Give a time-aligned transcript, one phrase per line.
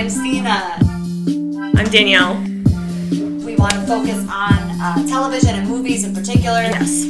[0.00, 0.78] I'm Stina.
[1.76, 2.40] I'm Danielle.
[3.44, 6.62] We want to focus on uh, television and movies in particular.
[6.62, 7.04] Yes.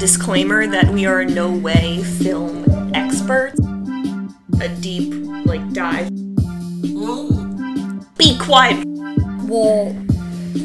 [0.00, 3.60] Disclaimer that we are in no way film experts.
[4.62, 5.12] A deep,
[5.44, 6.08] like, dive.
[8.16, 8.86] Be quiet!
[9.44, 9.94] Well,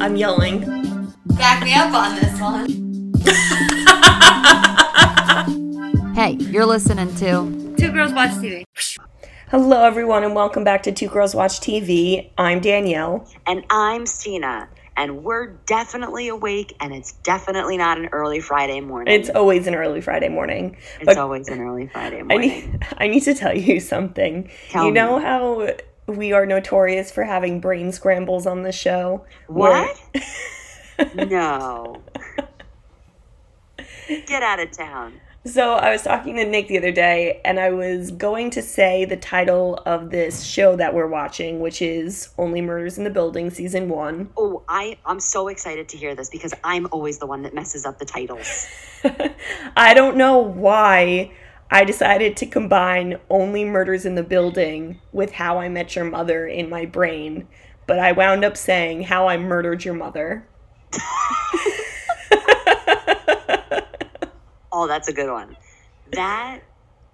[0.00, 1.12] I'm yelling.
[1.26, 3.12] back me up on this one.
[6.14, 8.64] Hey, you're listening to Two Girls Watch TV.
[9.56, 12.28] Hello, everyone, and welcome back to Two Girls Watch TV.
[12.36, 13.24] I'm Danielle.
[13.46, 14.68] And I'm Stina.
[14.96, 19.14] And we're definitely awake, and it's definitely not an early Friday morning.
[19.14, 20.76] It's always an early Friday morning.
[20.96, 22.48] It's but always an early Friday I morning.
[22.48, 24.50] need, I need to tell you something.
[24.70, 25.72] Tell you know how
[26.08, 29.24] we are notorious for having brain scrambles on the show?
[29.46, 29.96] What?
[31.14, 32.02] no.
[34.08, 35.20] Get out of town.
[35.46, 39.04] So I was talking to Nick the other day, and I was going to say
[39.04, 43.50] the title of this show that we're watching, which is Only Murders in the Building,
[43.50, 44.30] season one.
[44.38, 47.84] Oh, I, I'm so excited to hear this because I'm always the one that messes
[47.84, 48.66] up the titles.
[49.76, 51.30] I don't know why
[51.70, 56.46] I decided to combine Only Murders in the Building with How I Met Your Mother
[56.46, 57.46] in my brain,
[57.86, 60.48] but I wound up saying How I Murdered Your Mother.
[64.76, 65.56] Oh, that's a good one.
[66.12, 66.60] That,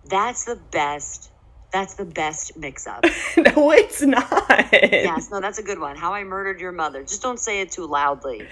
[0.09, 1.31] that's the best.
[1.75, 3.05] That's the best mix up.
[3.37, 4.69] no, it's not.
[4.73, 5.95] yes, no, that's a good one.
[5.95, 7.03] How I Murdered Your Mother.
[7.03, 8.49] Just don't say it too loudly.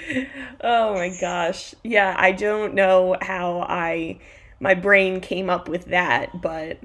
[0.60, 1.74] Oh my gosh.
[1.82, 4.20] Yeah, I don't know how I
[4.60, 6.78] my brain came up with that, but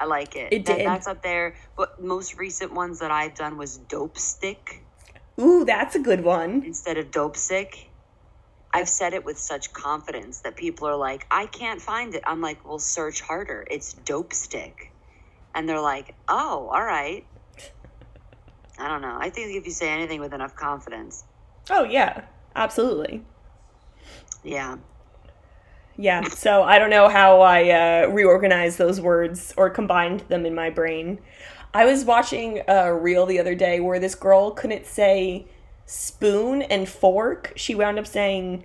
[0.00, 0.52] I like it.
[0.52, 0.86] It That- did.
[0.86, 1.56] That's up there.
[1.76, 4.80] But most recent ones that I've done was Dope Stick
[5.40, 6.62] ooh, that's a good one.
[6.64, 7.90] instead of Dope Sick.
[8.74, 12.24] I've said it with such confidence that people are like, I can't find it.
[12.26, 13.64] I'm like, well, search harder.
[13.70, 14.92] It's Dope Stick.
[15.54, 17.24] And they're like, oh, all right.
[18.78, 19.16] I don't know.
[19.20, 21.24] I think if you say anything with enough confidence,
[21.70, 22.24] Oh yeah,
[22.56, 23.24] absolutely.
[24.42, 24.76] yeah.
[25.96, 27.70] Yeah, so I don't know how I
[28.04, 31.20] uh, reorganized those words or combined them in my brain.
[31.72, 35.46] I was watching a reel the other day where this girl couldn't say
[35.86, 37.52] spoon and fork.
[37.56, 38.64] She wound up saying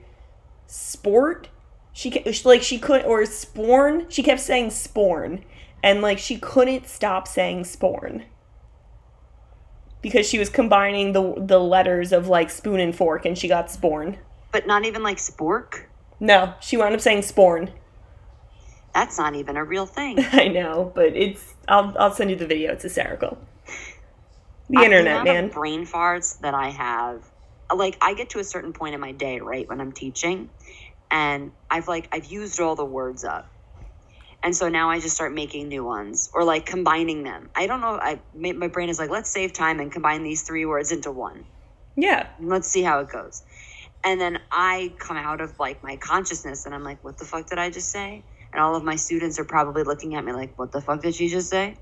[0.67, 1.49] sport.
[1.91, 4.09] She like she couldn't or sporn.
[4.09, 5.43] She kept saying sporn,
[5.83, 8.23] and like she couldn't stop saying sporn
[10.01, 13.67] because she was combining the the letters of like spoon and fork, and she got
[13.67, 14.17] sporn.
[14.51, 15.85] But not even like Spork.
[16.19, 17.71] No, she wound up saying sporn.
[18.93, 20.17] That's not even a real thing.
[20.31, 21.53] I know, but it's.
[21.67, 22.73] I'll I'll send you the video.
[22.73, 23.37] It's hysterical.
[24.69, 25.51] The internet, man.
[25.51, 27.23] brain farts that I have,
[27.75, 30.51] like I get to a certain point in my day, right, when I'm teaching,
[31.11, 33.49] and I've like I've used all the words up,
[34.43, 37.49] and so now I just start making new ones or like combining them.
[37.55, 37.99] I don't know.
[38.01, 41.47] I my brain is like, let's save time and combine these three words into one.
[41.97, 43.43] Yeah, Let's see how it goes.
[44.03, 47.49] And then I come out of like my consciousness, and I'm like, what the fuck
[47.49, 48.25] did I just say?
[48.53, 51.15] And all of my students are probably looking at me like, what the fuck did
[51.15, 51.77] she just say?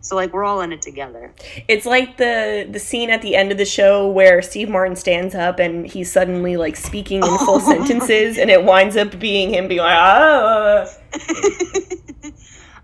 [0.00, 1.34] So like we're all in it together.
[1.66, 5.34] it's like the the scene at the end of the show where Steve Martin stands
[5.34, 9.68] up and he's suddenly like speaking in full sentences, and it winds up being him
[9.68, 10.86] being like, ah.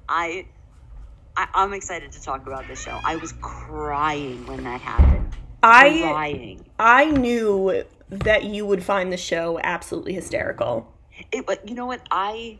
[0.08, 0.46] I,
[1.36, 3.00] I I'm excited to talk about this show.
[3.04, 5.36] I was crying when that happened.
[5.62, 6.66] I Crying.
[6.78, 10.92] I knew that you would find the show absolutely hysterical.
[11.32, 12.00] It but you know what?
[12.10, 12.58] I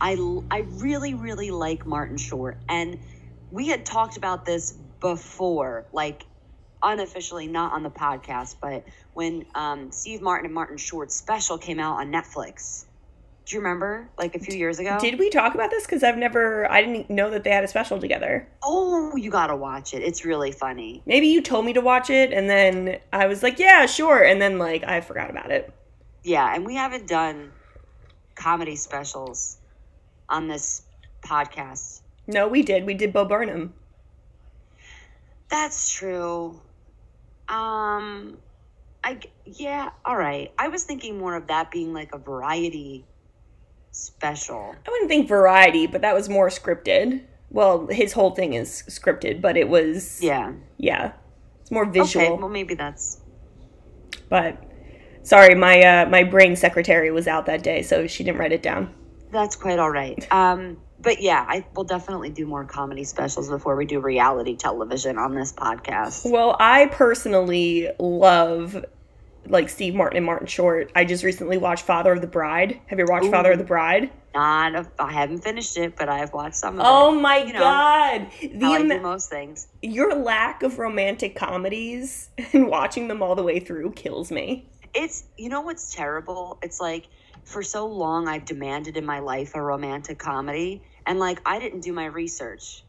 [0.00, 0.16] I
[0.50, 2.98] I really really like Martin Short and
[3.50, 6.24] we had talked about this before like
[6.82, 8.84] unofficially not on the podcast but
[9.14, 12.86] when um, Steve Martin and Martin Short's special came out on Netflix.
[13.46, 14.98] Do you remember like a few years ago?
[15.00, 15.84] Did we talk about this?
[15.84, 18.46] Because I've never, I didn't know that they had a special together.
[18.62, 20.02] oh, you got to watch it.
[20.02, 21.02] It's really funny.
[21.04, 24.40] Maybe you told me to watch it, and then I was like, yeah, sure, and
[24.40, 25.72] then like I forgot about it.
[26.22, 27.50] Yeah, and we haven't done
[28.36, 29.58] comedy specials
[30.30, 30.82] on this
[31.22, 32.00] podcast.
[32.26, 32.86] No, we did.
[32.86, 33.74] We did Bo Burnham.
[35.48, 36.60] That's true.
[37.48, 38.38] Um,
[39.02, 40.52] I yeah, all right.
[40.58, 43.04] I was thinking more of that being like a variety
[43.90, 44.76] special.
[44.86, 47.24] I wouldn't think variety, but that was more scripted.
[47.50, 50.52] Well, his whole thing is scripted, but it was Yeah.
[50.78, 51.12] yeah,
[51.60, 52.24] it's more visual.
[52.24, 52.34] Okay.
[52.36, 53.20] Well, maybe that's
[54.28, 54.62] But
[55.24, 58.62] sorry, my uh, my brain secretary was out that day, so she didn't write it
[58.62, 58.94] down.
[59.30, 60.26] That's quite all right.
[60.32, 65.16] Um, but yeah, I will definitely do more comedy specials before we do reality television
[65.18, 66.30] on this podcast.
[66.30, 68.84] Well, I personally love
[69.46, 72.80] like Steve Martin and Martin Short, I just recently watched Father of the Bride.
[72.86, 74.10] Have you watched Father of the Bride?
[74.34, 77.16] Not, I haven't finished it, but I've watched some of Oh it.
[77.16, 78.28] Oh my You know, god.
[78.40, 79.66] The How I do most things.
[79.82, 84.68] your lack of romantic comedies and watching them all the way through kills me.
[84.94, 86.58] It's you know what's terrible?
[86.62, 87.06] It's like
[87.44, 91.80] for so long I've demanded in my life a romantic comedy, and like I didn't
[91.80, 92.84] do my research.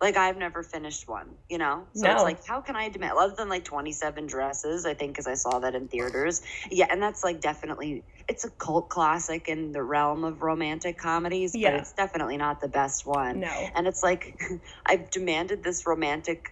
[0.00, 1.86] Like I've never finished one, you know.
[1.94, 3.12] So it's like, how can I demand?
[3.16, 6.42] Other than like Twenty Seven Dresses, I think because I saw that in theaters.
[6.70, 11.54] Yeah, and that's like definitely it's a cult classic in the realm of romantic comedies,
[11.54, 11.70] Yeah.
[11.70, 13.40] but it's definitely not the best one.
[13.40, 13.68] No.
[13.76, 14.40] And it's like
[14.86, 16.48] I've demanded this romantic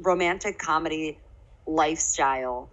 [0.00, 1.18] romantic comedy
[1.68, 2.70] lifestyle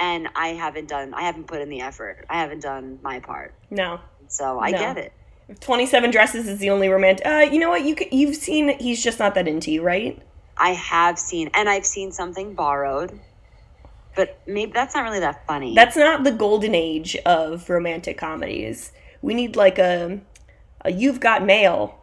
[0.00, 2.24] and I haven't done I haven't put in the effort.
[2.28, 3.54] I haven't done my part.
[3.70, 4.00] No.
[4.28, 4.78] So I No.
[4.78, 5.12] get it.
[5.60, 7.26] 27 Dresses is the only romantic.
[7.26, 7.82] Uh, you know what?
[7.82, 10.20] You could, you've seen He's Just Not That Into You, right?
[10.56, 13.18] I have seen and I've seen something borrowed.
[14.16, 15.74] But maybe that's not really that funny.
[15.74, 18.92] That's not the golden age of romantic comedies.
[19.22, 20.20] We need like a,
[20.84, 21.96] a You've Got Mail.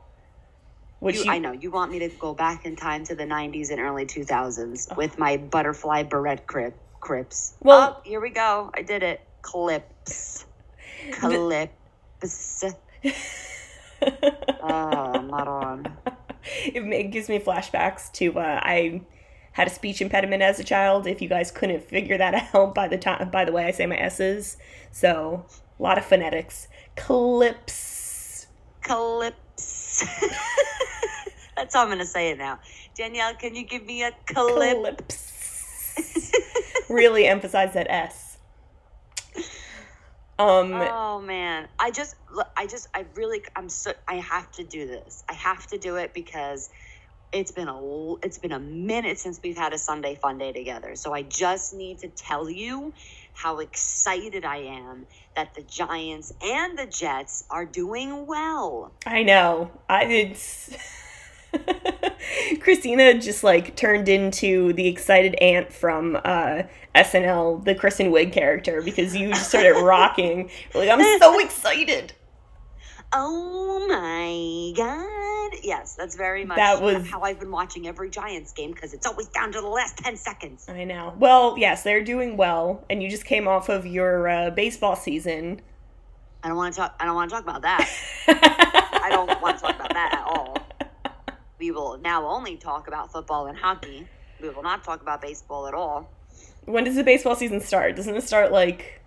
[0.99, 1.51] Which you, you, I know.
[1.51, 5.19] You want me to go back in time to the 90s and early 2000s with
[5.19, 6.75] my butterfly barrette crip,
[7.07, 7.53] crips.
[7.61, 8.69] Well- oh, here we go.
[8.73, 9.21] I did it.
[9.41, 10.43] Clips.
[11.13, 12.65] Clips.
[14.61, 15.97] oh, not on.
[16.65, 19.03] it, it gives me flashbacks to uh, I
[19.53, 21.07] had a speech impediment as a child.
[21.07, 23.85] If you guys couldn't figure that out by the time, by the way I say
[23.85, 24.57] my s's,
[24.91, 25.45] so
[25.79, 26.67] a lot of phonetics.
[26.97, 28.47] Clips.
[28.81, 30.05] Clips.
[31.55, 32.59] That's how I'm going to say it now.
[32.95, 35.07] Danielle, can you give me a clip?
[35.07, 36.43] Clips.
[36.89, 38.37] Really emphasize that s.
[40.39, 40.73] Um.
[40.73, 42.15] Oh man, I just,
[42.55, 45.23] I just, I really, I'm so, I have to do this.
[45.27, 46.69] I have to do it because
[47.33, 50.95] it's been a, it's been a minute since we've had a Sunday fun day together.
[50.95, 52.93] So I just need to tell you
[53.33, 58.91] how excited I am that the Giants and the Jets are doing well.
[59.05, 59.71] I know.
[59.89, 60.75] I it's
[62.61, 66.63] Christina just like turned into the excited aunt from uh
[66.95, 70.49] SNL, the Kristen Wiig character, because you just started rocking.
[70.73, 72.13] Like, I'm so excited.
[73.13, 75.59] Oh my god!
[75.63, 79.07] Yes, that's very much That was- how I've been watching every Giants game because it's
[79.07, 80.67] always down to the last ten seconds.
[80.67, 81.13] I know.
[81.17, 85.61] Well, yes, they're doing well, and you just came off of your uh, baseball season.
[86.43, 86.95] I don't want to talk.
[86.99, 87.89] I don't want to talk about that.
[88.27, 90.57] I don't want to talk about that at all.
[91.59, 94.07] We will now only talk about football and hockey.
[94.41, 96.09] We will not talk about baseball at all.
[96.65, 97.95] When does the baseball season start?
[97.95, 99.01] Doesn't it start like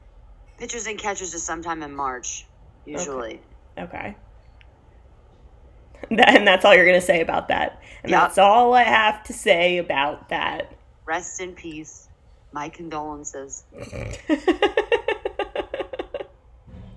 [0.58, 2.44] Pitchers and catchers is sometime in March,
[2.84, 3.40] usually.
[3.78, 4.16] okay?
[6.10, 7.82] That, and that's all you're gonna say about that.
[8.02, 8.20] And Yep.
[8.20, 10.72] that's all I have to say about that.
[11.04, 12.08] Rest in peace.
[12.52, 13.64] My condolences.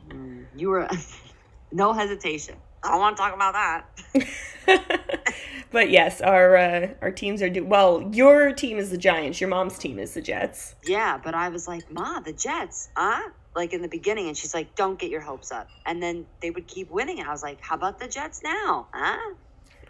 [0.09, 0.87] Mm, you were
[1.71, 2.55] no hesitation.
[2.83, 5.02] I don't want to talk about that.
[5.73, 8.09] But yes, our uh, our teams are do well.
[8.13, 9.41] Your team is the Giants.
[9.41, 10.75] Your mom's team is the Jets.
[10.85, 13.29] Yeah, but I was like, Ma, the Jets, huh?
[13.55, 15.67] Like in the beginning, and she's like, Don't get your hopes up.
[15.85, 17.19] And then they would keep winning.
[17.19, 18.87] And I was like, How about the Jets now?
[18.93, 19.33] Huh?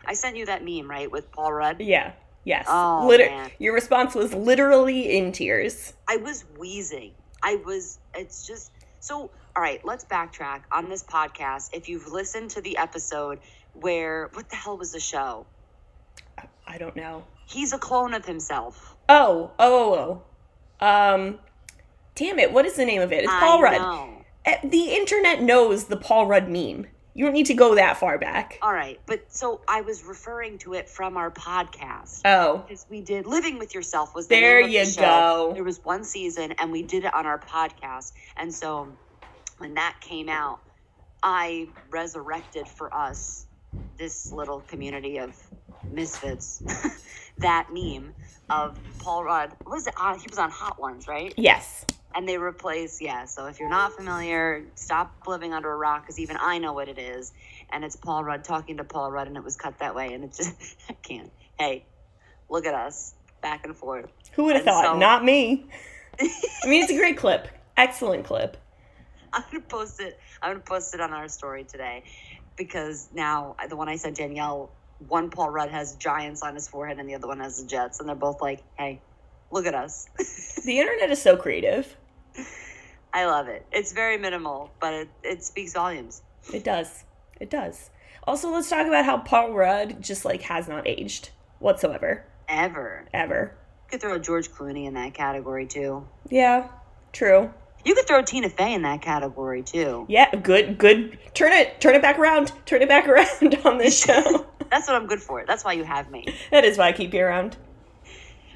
[0.05, 1.79] I sent you that meme, right, with Paul Rudd?
[1.79, 2.13] Yeah.
[2.45, 2.65] Yes.
[2.67, 3.51] Oh, Liter- man.
[3.59, 5.93] Your response was literally in tears.
[6.09, 7.11] I was wheezing.
[7.41, 11.69] I was, it's just, so, all right, let's backtrack on this podcast.
[11.73, 13.39] If you've listened to the episode
[13.73, 15.45] where, what the hell was the show?
[16.67, 17.23] I don't know.
[17.45, 18.95] He's a clone of himself.
[19.09, 20.21] Oh, oh,
[20.81, 20.85] oh.
[20.85, 21.39] Um,
[22.15, 22.51] damn it!
[22.51, 23.23] What is the name of it?
[23.23, 23.81] It's Paul I Rudd.
[23.81, 24.09] know.
[24.45, 26.87] Eh, The internet knows the Paul Rudd meme.
[27.15, 28.57] You don't need to go that far back.
[28.63, 32.21] All right, but so I was referring to it from our podcast.
[32.25, 35.01] Oh, because we did living with yourself was the There the you show.
[35.01, 35.51] go.
[35.53, 38.87] there was one season and we did it on our podcast and so
[39.59, 40.59] when that came out
[41.21, 43.45] i resurrected for us
[43.97, 45.35] this little community of
[45.91, 46.61] misfits
[47.39, 48.13] that meme
[48.49, 51.85] of paul rudd what was it on he was on hot ones right yes.
[52.15, 56.19] and they replace yeah so if you're not familiar stop living under a rock because
[56.19, 57.31] even i know what it is
[57.71, 60.23] and it's paul rudd talking to paul rudd and it was cut that way and
[60.23, 61.85] it just i can't hey
[62.49, 64.85] look at us back and forth Who would have thought?
[64.85, 65.65] so- Not me.
[66.19, 67.47] I mean, it's a great clip.
[67.75, 68.55] Excellent clip.
[69.33, 72.03] i'm gonna post it i'm gonna post it on our story today
[72.55, 74.69] because now the one i sent danielle
[75.07, 77.99] one paul rudd has giants on his forehead and the other one has the jets
[77.99, 79.01] and they're both like hey
[79.51, 80.07] look at us
[80.65, 81.95] The internet is so creative.
[83.13, 86.21] i love it it's very minimal but it, it speaks volumes
[86.53, 87.03] It does.
[87.39, 87.89] It does.
[88.25, 91.29] Also, let's talk about how Paul Rudd just like has not aged
[91.59, 93.51] whatsoever, ever ever.
[93.85, 96.05] You could throw George Clooney in that category too.
[96.29, 96.67] Yeah,
[97.11, 97.53] true.
[97.85, 100.05] You could throw Tina Fey in that category too.
[100.07, 101.17] Yeah, good, good.
[101.33, 102.53] Turn it, turn it back around.
[102.65, 104.45] Turn it back around on this show.
[104.73, 105.45] That's what I'm good for.
[105.45, 106.25] That's why you have me.
[106.51, 107.57] that is why I keep you around.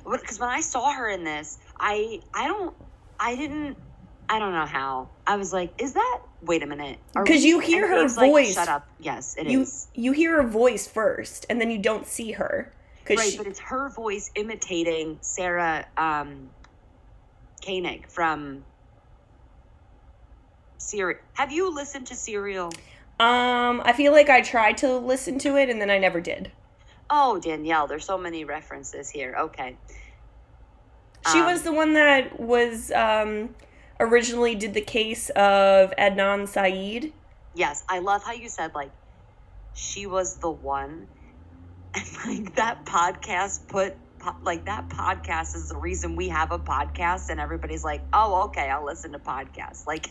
[0.10, 2.76] Because when I saw her in this, I I don't
[3.20, 3.78] I didn't
[4.28, 5.10] I don't know how.
[5.28, 6.20] I was like, is that?
[6.42, 6.98] Wait a minute.
[7.14, 8.56] Because you hear her Dave's like, voice.
[8.56, 8.88] Shut up.
[9.00, 9.90] Yes, it You is.
[9.94, 12.74] you hear her voice first, and then you don't see her
[13.16, 16.50] Right, but it's her voice imitating Sarah um,
[17.64, 18.66] Koenig from
[20.78, 21.20] Serial.
[21.34, 22.72] Have you listened to Serial?
[23.20, 26.52] Um I feel like I tried to listen to it and then I never did.
[27.10, 29.36] Oh, Danielle, there's so many references here.
[29.40, 29.78] Okay.
[31.32, 33.56] She Um, was the one that was um
[34.00, 37.12] originally did the case of Adnan Syed.
[37.56, 38.92] Yes, I love how you said like
[39.74, 41.08] she was the one,
[41.96, 43.96] and like that podcast put
[44.44, 48.70] like that podcast is the reason we have a podcast, and everybody's like, oh, okay,
[48.70, 49.86] I'll listen to podcasts.
[49.88, 50.10] Like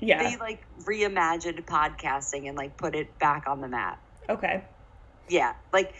[0.00, 0.22] Yeah.
[0.22, 4.00] they like reimagined podcasting and like put it back on the map.
[4.28, 4.64] Okay.
[5.28, 5.94] Yeah, like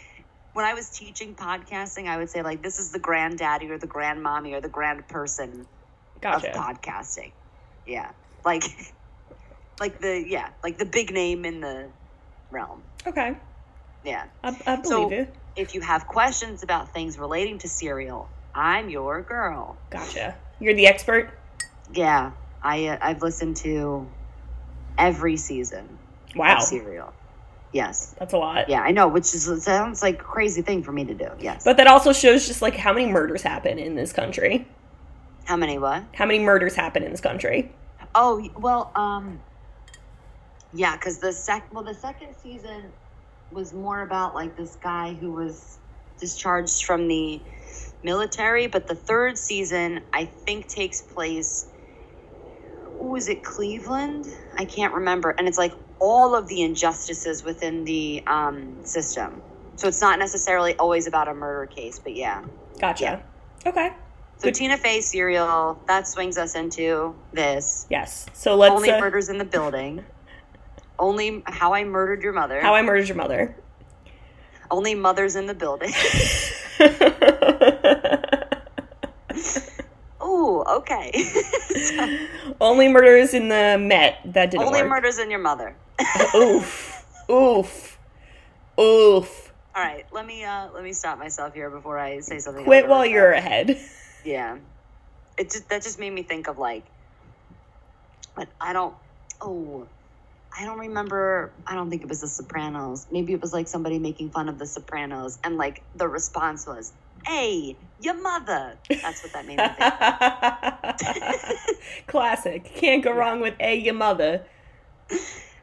[0.53, 3.87] when I was teaching podcasting, I would say like this is the granddaddy or the
[3.87, 5.65] grandmommy or the grand person
[6.21, 6.49] Gotcha.
[6.49, 7.31] of podcasting.
[7.85, 8.11] Yeah,
[8.43, 8.63] like
[9.79, 11.89] like the yeah like the big name in the
[12.51, 12.83] realm.
[13.05, 13.33] Okay.
[14.03, 14.25] Yeah.
[14.43, 15.35] I, I believe So- it.
[15.55, 19.77] If you have questions about things relating to Serial, I'm your girl.
[19.89, 20.35] Gotcha.
[20.59, 21.29] You're the expert.
[21.93, 22.31] Yeah,
[22.63, 24.07] I uh, I've listened to
[24.97, 25.97] every season
[26.35, 26.57] Wow.
[26.57, 27.13] of Serial.
[27.71, 28.15] Yes.
[28.19, 28.69] That's a lot.
[28.69, 31.29] Yeah, I know, which is sounds like a crazy thing for me to do.
[31.39, 31.63] Yes.
[31.63, 34.67] But that also shows just like how many murders happen in this country.
[35.45, 36.03] how many what?
[36.13, 37.71] How many murders happen in this country?
[38.13, 39.39] Oh well, um,
[40.73, 42.91] yeah, because the sec well the second season
[43.55, 45.79] was more about like this guy who was
[46.19, 47.41] discharged from the
[48.03, 51.65] military, but the third season I think takes place.
[52.99, 54.27] Was it Cleveland?
[54.57, 59.41] I can't remember, and it's like all of the injustices within the um, system.
[59.77, 62.43] So it's not necessarily always about a murder case, but yeah.
[62.79, 63.23] Gotcha.
[63.65, 63.89] Okay.
[64.37, 67.87] So Tina Fey serial that swings us into this.
[67.89, 68.25] Yes.
[68.33, 70.03] So let's Only uh, murders in the building.
[70.97, 72.61] Only how I murdered your mother.
[72.61, 73.55] how I murdered your mother.
[74.71, 75.91] Only mothers in the building.
[80.23, 81.11] Ooh, okay.
[82.61, 84.89] Only murders in the Met that didn't Only work.
[84.89, 85.75] murders in your mother.
[86.35, 87.05] Oof.
[87.29, 87.97] Oof.
[88.79, 89.53] Oof.
[89.75, 92.63] All right, let me uh let me stop myself here before I say something.
[92.63, 93.79] Quit while you're ahead.
[94.23, 94.57] Yeah.
[95.37, 96.83] It just that just made me think of like
[98.35, 98.95] but I don't
[99.41, 99.87] oh
[100.57, 103.07] I don't remember I don't think it was the Sopranos.
[103.11, 106.93] Maybe it was like somebody making fun of the Sopranos and like the response was,
[107.25, 108.77] Hey, your mother.
[108.89, 109.67] That's what that made me
[111.57, 112.07] think.
[112.07, 112.63] Classic.
[112.63, 114.45] Can't go wrong with a your mother.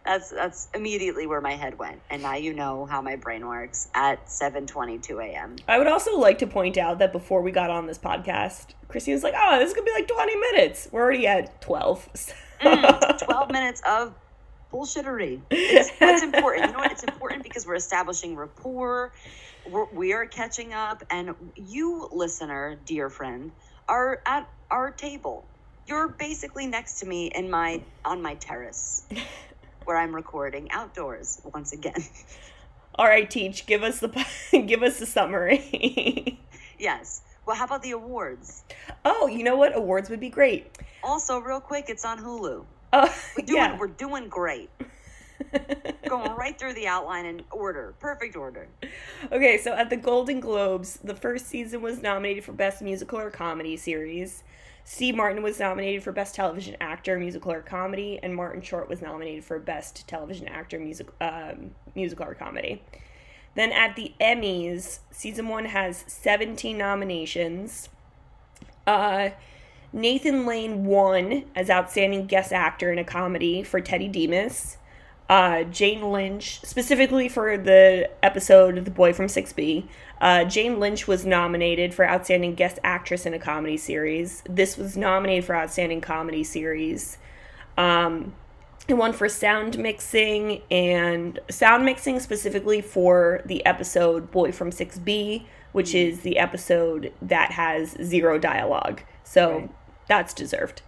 [0.04, 2.00] That's that's immediately where my head went.
[2.10, 5.56] And now you know how my brain works at seven twenty two AM.
[5.68, 9.14] I would also like to point out that before we got on this podcast, Christine
[9.14, 12.08] was like, "Oh, this is gonna be like 20 minutes." We're already at 12.
[12.62, 14.14] Mm, 12 minutes of
[14.72, 15.40] bullshittery.
[15.50, 16.66] It's, that's important.
[16.66, 16.92] You know what?
[16.92, 19.12] It's important because we're establishing rapport.
[19.68, 23.52] We're, we are catching up, and you, listener, dear friend,
[23.88, 25.44] are at our table.
[25.86, 29.04] You're basically next to me in my on my terrace,
[29.84, 32.04] where I'm recording outdoors once again.
[32.94, 33.66] All right, teach.
[33.66, 34.08] Give us the
[34.66, 36.38] give us the summary.
[36.78, 37.22] yes.
[37.44, 38.62] Well, how about the awards?
[39.04, 39.76] oh, you know what?
[39.76, 40.78] Awards would be great.
[41.02, 42.64] Also, real quick, it's on Hulu.
[42.94, 43.08] Oh,
[43.38, 43.78] We're doing, yeah.
[43.78, 44.68] we're doing great.
[46.06, 48.68] Going right through the outline in order, perfect order.
[49.30, 53.30] Okay, so at the Golden Globes, the first season was nominated for Best Musical or
[53.30, 54.44] Comedy Series.
[54.84, 59.00] Steve Martin was nominated for Best Television Actor, Musical or Comedy, and Martin Short was
[59.00, 62.82] nominated for Best Television Actor, music, um, Musical or Comedy.
[63.54, 67.88] Then at the Emmys, season one has 17 nominations.
[68.86, 69.30] Uh,
[69.92, 74.78] Nathan Lane won as Outstanding Guest Actor in a Comedy for Teddy Dimas.
[75.28, 79.86] Uh, Jane Lynch, specifically for the episode The Boy from 6B,
[80.20, 84.42] uh, Jane Lynch was nominated for Outstanding Guest Actress in a Comedy Series.
[84.48, 87.18] This was nominated for Outstanding Comedy Series.
[87.78, 88.34] Um,
[88.88, 95.46] it won for sound mixing and sound mixing specifically for the episode Boy from 6B,
[95.72, 99.02] which is the episode that has zero dialogue.
[99.24, 99.70] So Right.
[100.12, 100.82] That's deserved.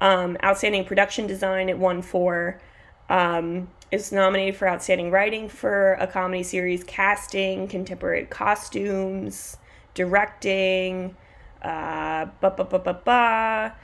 [0.00, 2.60] Um, outstanding production design, it won for.
[3.08, 9.56] Um, it's nominated for outstanding writing for a comedy series, casting, contemporary costumes,
[9.94, 11.14] directing,
[11.62, 13.74] uh, ba ba ba ba ba.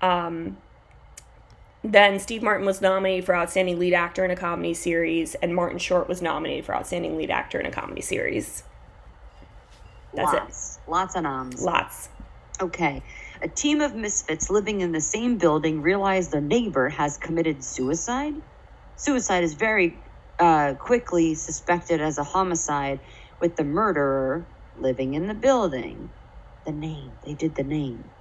[0.00, 0.56] Um,
[1.84, 5.78] then Steve Martin was nominated for Outstanding Lead Actor in a Comedy Series, and Martin
[5.78, 8.62] Short was nominated for Outstanding Lead Actor in a Comedy Series.
[10.14, 10.78] That's Lots.
[10.88, 11.62] Lots of noms.
[11.62, 12.08] Lots.
[12.60, 13.02] Okay.
[13.42, 18.34] A team of misfits living in the same building realize their neighbor has committed suicide.
[18.94, 20.04] Suicide is very
[20.38, 23.00] uh, quickly suspected as a homicide,
[23.40, 26.10] with the murderer living in the building.
[26.64, 27.16] The name.
[27.24, 28.12] They did the name.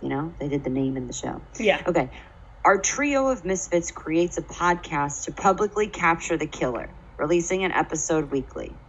[0.00, 1.42] You know, they did the name in the show.
[1.58, 1.82] Yeah.
[1.86, 2.10] Okay.
[2.64, 8.32] Our trio of misfits creates a podcast to publicly capture the killer, releasing an episode
[8.32, 8.80] weekly.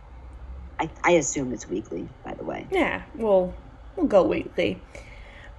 [0.80, 2.68] I, I assume it's weekly, by the way.
[2.72, 3.56] Yeah, we'll
[3.96, 4.88] we'll go weekly.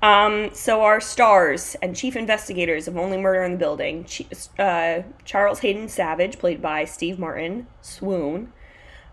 [0.02, 4.04] Um, so our stars and chief investigators of Only Murder in the Building:
[4.58, 8.52] uh, Charles Hayden Savage, played by Steve Martin, swoon.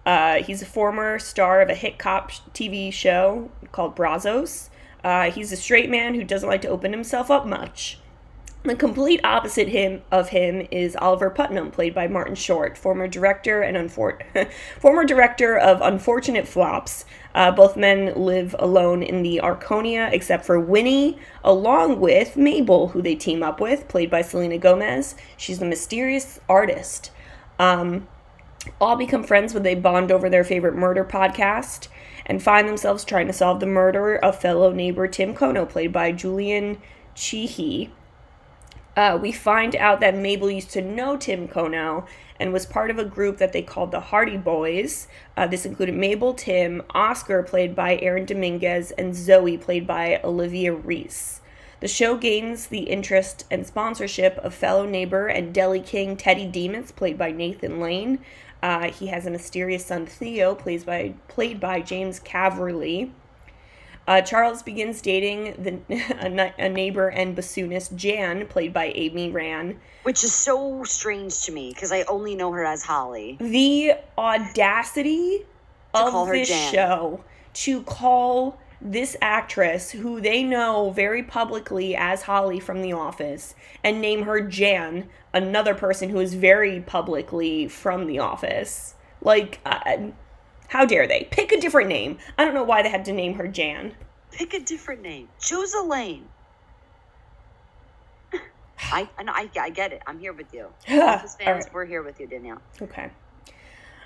[0.03, 4.71] Uh, he's a former star of a hit cop TV show called Brazos.
[5.03, 7.98] Uh, he's a straight man who doesn't like to open himself up much.
[8.63, 13.61] The complete opposite him of him is Oliver Putnam, played by Martin Short, former director
[13.61, 14.21] and unfor-
[14.79, 17.05] former director of Unfortunate Flops.
[17.33, 23.01] Uh, both men live alone in the Arconia, except for Winnie, along with Mabel, who
[23.01, 25.15] they team up with, played by Selena Gomez.
[25.37, 27.11] She's the mysterious artist.
[27.59, 28.09] Um,
[28.81, 31.87] all become friends when they bond over their favorite murder podcast
[32.25, 36.11] and find themselves trying to solve the murder of fellow neighbor Tim Kono, played by
[36.11, 36.81] Julian
[37.15, 37.91] Cihi.
[38.99, 42.05] Uh, we find out that Mabel used to know Tim Kono
[42.37, 45.07] and was part of a group that they called the Hardy Boys.
[45.37, 50.73] Uh, this included Mabel, Tim, Oscar, played by Aaron Dominguez, and Zoe, played by Olivia
[50.73, 51.39] Reis.
[51.79, 56.91] The show gains the interest and sponsorship of fellow neighbor and deli king Teddy Dimas,
[56.91, 58.19] played by Nathan Lane.
[58.61, 63.11] Uh, he has a mysterious son Theo, by played by James Caverly.
[64.09, 69.79] Uh, Charles begins dating the, a, a neighbor and bassoonist Jan, played by Amy Ryan.
[70.01, 73.37] Which is so strange to me because I only know her as Holly.
[73.39, 75.45] The audacity
[75.93, 76.73] of this Jan.
[76.73, 77.23] show
[77.53, 84.01] to call this actress, who they know very publicly as Holly from The Office, and
[84.01, 88.95] name her Jan, another person who is very publicly from The Office.
[89.21, 89.97] Like, uh,
[90.69, 91.27] how dare they?
[91.31, 92.17] Pick a different name.
[92.37, 93.95] I don't know why they had to name her Jan.
[94.31, 95.27] Pick a different name.
[95.39, 96.27] Choose a lane.
[98.79, 100.01] I, I, know- I, I get it.
[100.05, 100.67] I'm here with you.
[101.01, 101.73] Office fans, right.
[101.73, 102.61] we're here with you, Danielle.
[102.81, 103.09] Okay.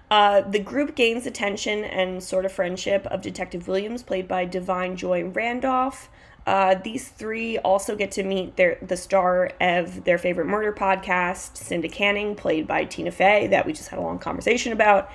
[0.10, 4.96] Uh, the group gains attention and sort of friendship of Detective Williams, played by Da'Vine
[4.96, 6.10] Joy Randolph.
[6.46, 11.56] Uh, these three also get to meet their the star of their favorite murder podcast,
[11.56, 15.10] Cinda Canning, played by Tina Fey, that we just had a long conversation about.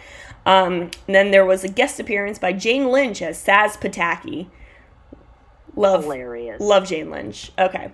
[0.49, 4.49] Um, then there was a guest appearance by Jane Lynch as Saz Pataki.
[5.77, 6.59] Love, Hilarious.
[6.59, 7.53] love Jane Lynch.
[7.59, 7.93] Okay,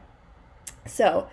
[0.86, 1.26] so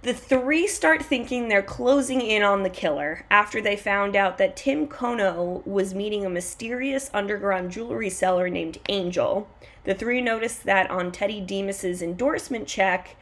[0.00, 4.56] the three start thinking they're closing in on the killer after they found out that
[4.56, 9.46] Tim Kono was meeting a mysterious underground jewelry seller named Angel.
[9.84, 13.16] The three notice that on Teddy Dimas's endorsement check,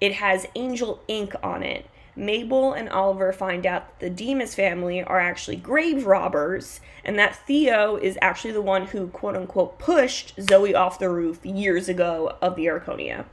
[0.00, 1.86] it has Angel ink on it.
[2.14, 7.36] Mabel and Oliver find out that the Dimas family are actually grave robbers and that
[7.46, 12.36] Theo is actually the one who quote unquote pushed Zoe off the roof years ago
[12.42, 13.24] of the Arconia.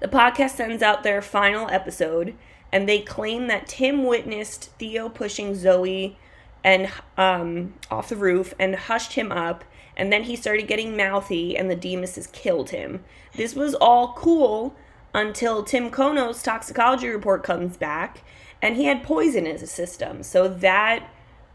[0.00, 2.34] The podcast sends out their final episode,
[2.70, 6.16] and they claim that Tim witnessed Theo pushing Zoe
[6.62, 9.64] and um, off the roof and hushed him up,
[9.96, 13.04] and then he started getting mouthy, and the Dimases killed him.
[13.34, 14.76] This was all cool
[15.14, 18.22] until Tim Kono's toxicology report comes back,
[18.60, 20.22] and he had poison in his system.
[20.22, 21.08] So that,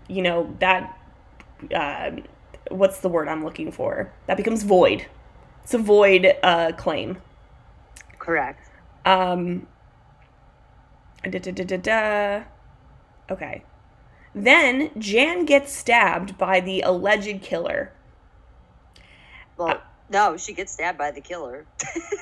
[0.07, 0.99] you know, that
[1.73, 2.11] uh,
[2.69, 4.11] what's the word I'm looking for?
[4.27, 5.05] That becomes void.
[5.63, 7.17] It's a void uh, claim.
[8.19, 8.69] Correct.
[9.05, 9.67] Um.
[11.23, 12.43] Da, da, da, da, da.
[13.31, 13.63] Okay.
[14.35, 17.93] Then Jan gets stabbed by the alleged killer.
[19.55, 19.81] Well,
[20.13, 21.65] no, she gets stabbed by the killer.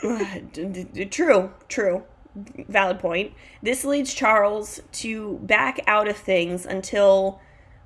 [1.12, 2.04] True, true.
[2.34, 3.34] Valid point.
[3.62, 7.42] This leads Charles to back out of things until,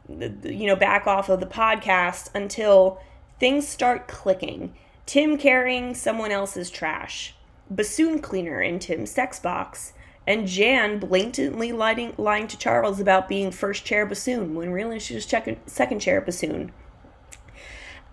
[0.07, 3.01] you know, back off of the podcast until
[3.39, 4.75] things start clicking.
[5.07, 7.35] Tim carrying someone else's trash,
[7.69, 9.93] bassoon cleaner in Tim's sex box,
[10.27, 15.15] and Jan blatantly lying, lying to Charles about being first chair bassoon when really she
[15.15, 16.71] was checking, second chair bassoon.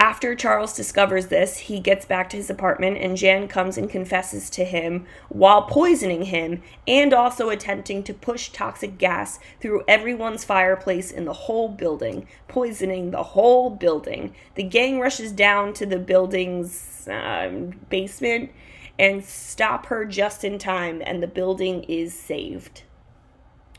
[0.02, 4.50] After Charles discovers this, he gets back to his apartment and Jan comes and confesses
[4.50, 11.12] to him while poisoning him and also attempting to push toxic gas through everyone's fireplace
[11.12, 14.34] in the whole building, poisoning the whole building.
[14.56, 18.50] The gang rushes down to the building's um, basement
[18.98, 22.82] and stop her just in time, and the building is saved.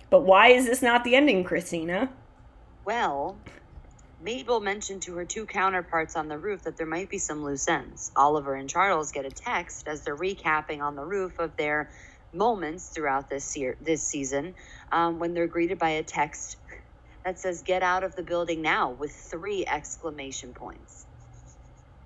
[0.09, 2.11] But why is this not the ending, Christina?
[2.85, 3.35] Well,
[4.23, 7.67] Mabel mentioned to her two counterparts on the roof that there might be some loose
[7.69, 8.11] ends.
[8.17, 11.91] Oliver and Charles get a text as they're recapping on the roof of their
[12.33, 14.55] moments throughout this year, this season,
[14.93, 16.57] um, when they're greeted by a text
[17.25, 21.07] that says "Get out of the building now" with three exclamation points,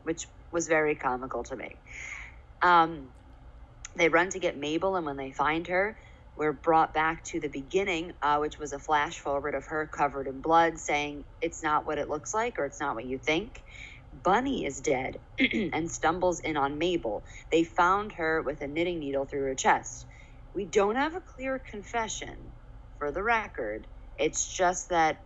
[0.04, 1.80] which was very comical to me.
[2.62, 3.12] Um,
[3.98, 5.98] they run to get Mabel, and when they find her,
[6.38, 10.28] we're brought back to the beginning, uh, which was a flash forward of her covered
[10.28, 13.64] in blood, saying it's not what it looks like or it's not what you think.
[14.14, 17.26] Bunny is dead and stumbles in on Mabel.
[17.52, 20.06] They found her with a knitting needle through her chest.
[20.56, 22.54] We don't have a clear confession
[23.00, 23.88] for the record.
[24.18, 25.20] It's just that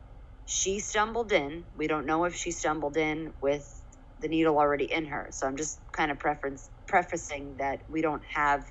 [0.45, 1.65] she stumbled in.
[1.75, 3.67] We don't know if she stumbled in with
[4.19, 5.29] the needle already in her.
[5.31, 8.65] So I'm just kind of preference, prefacing that we don't have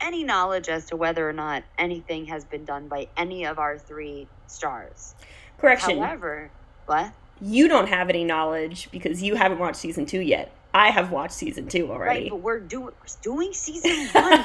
[0.00, 3.78] any knowledge as to whether or not anything has been done by any of our
[3.78, 5.14] three stars.
[5.58, 5.98] Correction.
[5.98, 6.50] However,
[6.86, 7.12] what?
[7.40, 10.52] you don't have any knowledge because you haven't watched season two yet.
[10.72, 12.22] I have watched season two already.
[12.22, 14.44] Right, but we're doing we're doing season one.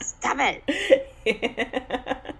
[0.00, 0.62] Stop it.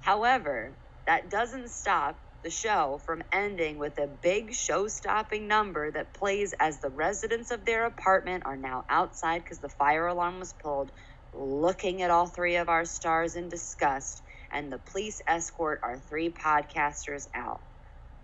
[0.00, 0.72] However,
[1.06, 6.54] that doesn't stop the show from ending with a big show stopping number that plays
[6.60, 10.92] as the residents of their apartment are now outside because the fire alarm was pulled,
[11.34, 14.22] looking at all three of our stars in disgust,
[14.52, 17.60] and the police escort our three podcasters out.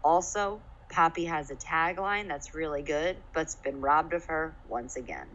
[0.03, 5.27] Also, Poppy has a tagline that's really good, but's been robbed of her once again.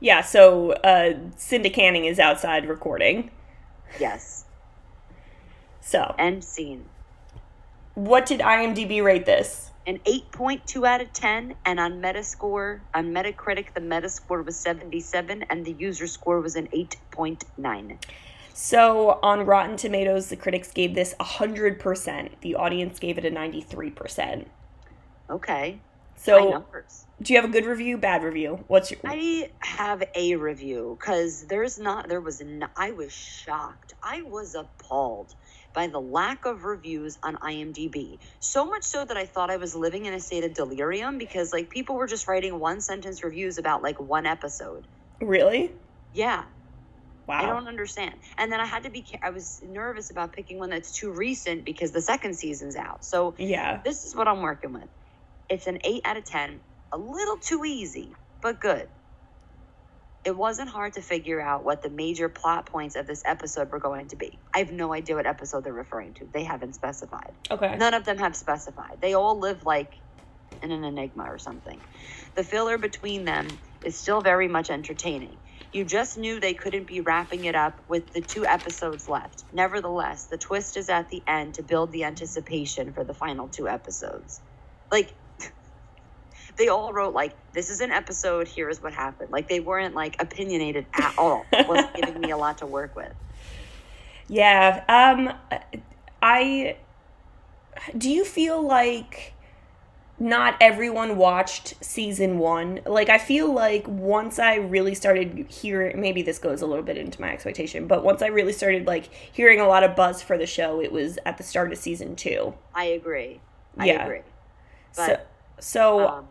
[0.00, 3.30] yeah, so uh, Cinda Canning is outside recording.
[4.00, 4.44] Yes.
[5.80, 6.86] So, End scene.
[7.98, 9.72] What did IMDb rate this?
[9.84, 15.64] An 8.2 out of 10, and on Metascore, on Metacritic, the Metascore was 77, and
[15.64, 17.98] the user score was an 8.9.
[18.54, 22.40] So, on Rotten Tomatoes, the critics gave this 100%.
[22.40, 24.44] The audience gave it a 93%.
[25.28, 25.80] Okay.
[26.14, 27.04] So, numbers.
[27.20, 28.64] do you have a good review, bad review?
[28.68, 33.94] What's your I have a review because there's not, there was, no, I was shocked.
[34.02, 35.34] I was appalled
[35.72, 38.18] by the lack of reviews on IMDb.
[38.40, 41.52] So much so that I thought I was living in a state of delirium because,
[41.52, 44.86] like, people were just writing one sentence reviews about, like, one episode.
[45.20, 45.72] Really?
[46.12, 46.44] Yeah.
[47.26, 47.42] Wow.
[47.42, 48.14] I don't understand.
[48.38, 51.66] And then I had to be, I was nervous about picking one that's too recent
[51.66, 53.04] because the second season's out.
[53.04, 53.82] So yeah.
[53.84, 54.88] this is what I'm working with.
[55.50, 56.58] It's an 8 out of 10,
[56.92, 58.88] a little too easy, but good.
[60.28, 63.78] It wasn't hard to figure out what the major plot points of this episode were
[63.78, 64.38] going to be.
[64.54, 66.28] I have no idea what episode they're referring to.
[66.30, 67.32] They haven't specified.
[67.50, 67.78] Okay.
[67.78, 69.00] None of them have specified.
[69.00, 69.94] They all live like
[70.62, 71.80] in an enigma or something.
[72.36, 73.48] The filler between them
[73.82, 75.38] is still very much entertaining.
[75.72, 79.44] You just knew they couldn't be wrapping it up with the two episodes left.
[79.50, 83.66] Nevertheless, the twist is at the end to build the anticipation for the final two
[83.66, 84.42] episodes.
[84.92, 85.16] Like,
[86.58, 89.30] they all wrote, like, this is an episode, here is what happened.
[89.30, 91.46] Like, they weren't, like, opinionated at all.
[91.52, 93.12] It wasn't giving me a lot to work with.
[94.28, 94.84] Yeah.
[94.88, 95.32] Um
[96.20, 96.76] I
[97.96, 99.32] do you feel like
[100.20, 102.80] not everyone watched season 1?
[102.86, 106.98] Like I feel like once I really started hearing maybe this goes a little bit
[106.98, 110.36] into my expectation, but once I really started like hearing a lot of buzz for
[110.36, 112.52] the show, it was at the start of season 2.
[112.74, 113.40] I agree.
[113.78, 114.04] I Yeah.
[114.04, 114.20] agree.
[114.92, 115.20] so
[115.60, 116.28] so Um,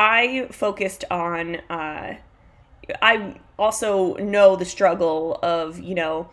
[0.00, 2.16] I focused on uh
[3.02, 6.30] I also know the struggle of, you know,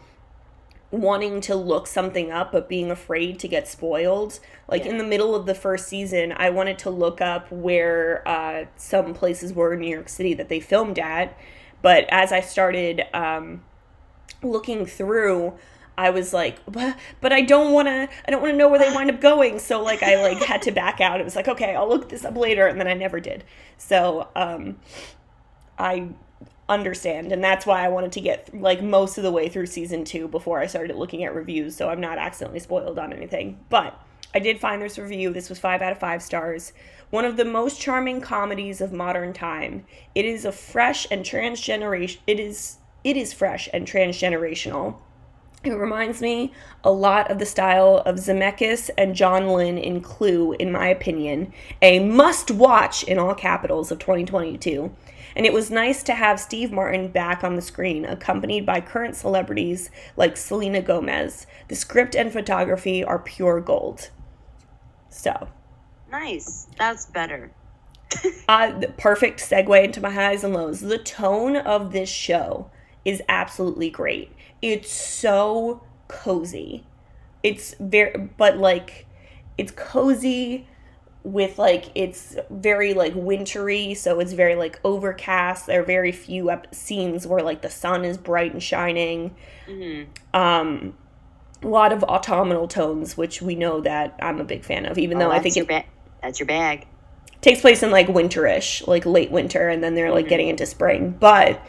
[0.90, 4.40] wanting to look something up but being afraid to get spoiled.
[4.70, 8.66] Like in the middle of the first season, I wanted to look up where uh
[8.78, 11.38] some places were in New York City that they filmed at,
[11.82, 13.64] but as I started um
[14.42, 15.56] looking through
[15.98, 18.08] I was like, but, but I don't want to.
[18.26, 19.60] I don't want to know where they wind up going.
[19.60, 21.20] So like, I like had to back out.
[21.20, 23.44] It was like, okay, I'll look this up later, and then I never did.
[23.78, 24.78] So um,
[25.80, 26.10] I
[26.70, 30.06] understand, and that's why I wanted to get like most of the way through season
[30.06, 33.60] two before I started looking at reviews, so I'm not accidentally spoiled on anything.
[33.70, 34.00] But
[34.36, 35.34] I did find this review.
[35.34, 36.74] This was five out of five stars.
[37.10, 39.86] One of the most charming comedies of modern time.
[40.14, 42.22] It is a fresh and transgeneration.
[42.28, 44.98] It is it is fresh and transgenerational.
[45.64, 50.54] It reminds me a lot of the style of Zemeckis and John Lynn in Clue,
[50.54, 51.52] in my opinion.
[51.82, 54.94] A must watch in all capitals of 2022.
[55.36, 59.16] And it was nice to have Steve Martin back on the screen, accompanied by current
[59.16, 61.46] celebrities like Selena Gomez.
[61.68, 64.10] The script and photography are pure gold.
[65.10, 65.50] So,
[66.12, 66.68] Nice.
[66.78, 67.52] That's better.
[68.48, 70.80] uh, the perfect segue into my highs and lows.
[70.80, 72.72] The tone of this show
[73.08, 74.32] is absolutely great.
[74.62, 76.86] It's so cozy.
[77.42, 79.06] It's very, but like,
[79.58, 80.68] it's cozy
[81.24, 86.50] with like it's very like wintry so it's very like overcast there are very few
[86.50, 89.36] ep- scenes where like the sun is bright and shining
[90.34, 90.94] um
[91.62, 95.18] a lot of autumnal tones which we know that i'm a big fan of even
[95.18, 95.86] though i Oh, think your it ba-
[96.22, 96.88] that's your bag.
[97.42, 101.12] takes place in like winterish like late winter and then they're like getting into spring
[101.20, 101.60] but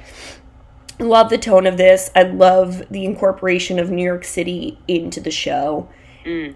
[0.98, 2.10] love the tone of this.
[2.14, 5.88] I love the incorporation of new york city into the show.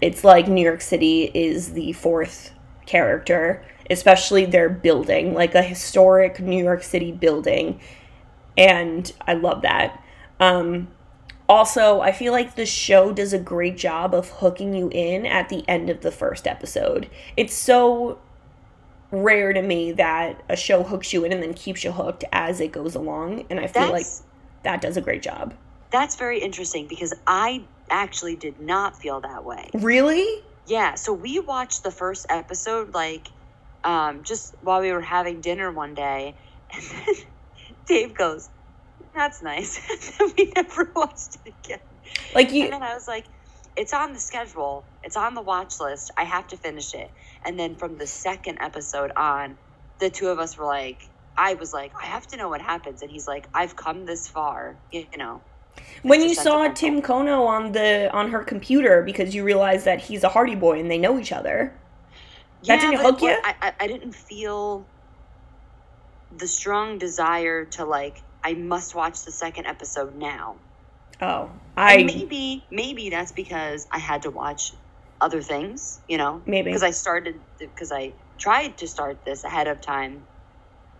[0.01, 2.51] It's like new york city is the fourth
[2.85, 7.79] character especially their building like a historic new york city building
[8.57, 10.01] and i love that.
[10.39, 10.89] Um
[11.49, 15.49] also i feel like the show does a great job of hooking you in at
[15.49, 17.09] the end of the first episode.
[17.35, 18.19] It's so
[19.11, 22.59] rare to me that a show hooks you in and then keeps you hooked as
[22.59, 24.23] it goes along and i feel like That's
[24.63, 25.53] that does a great job
[25.93, 29.69] that's very interesting because I actually did not feel that way.
[29.75, 30.27] really
[30.65, 33.29] Yeah, so we watched the first episode like
[33.83, 36.35] um, just while we were having dinner one day,
[36.73, 37.15] and then
[37.85, 38.49] Dave goes,
[39.13, 41.79] "That's nice," and then we never watched it again.
[42.33, 43.27] like you And then I was like,
[43.77, 44.87] "It's on the schedule.
[45.03, 46.11] It's on the watch list.
[46.17, 47.11] I have to finish it."
[47.45, 49.57] And then from the second episode on,
[49.99, 51.03] the two of us were like,
[51.37, 54.27] "I was like, I have to know what happens," and he's like, "I've come this
[54.27, 55.41] far, you know."
[56.01, 56.67] when you saw.
[56.69, 60.79] Tim Kono on the on her computer because you realized that he's a Hardy Boy
[60.79, 61.73] and they know each other.
[62.65, 63.29] That didn't hook you?
[63.29, 64.85] I, I, I didn't feel
[66.37, 68.21] the strong desire to like.
[68.43, 70.55] I must watch the second episode now.
[71.21, 74.73] Oh, And I maybe maybe that's because I had to watch
[75.21, 76.01] other things.
[76.07, 76.65] You know, Maybe.
[76.69, 80.23] because I started because I tried to start this ahead of time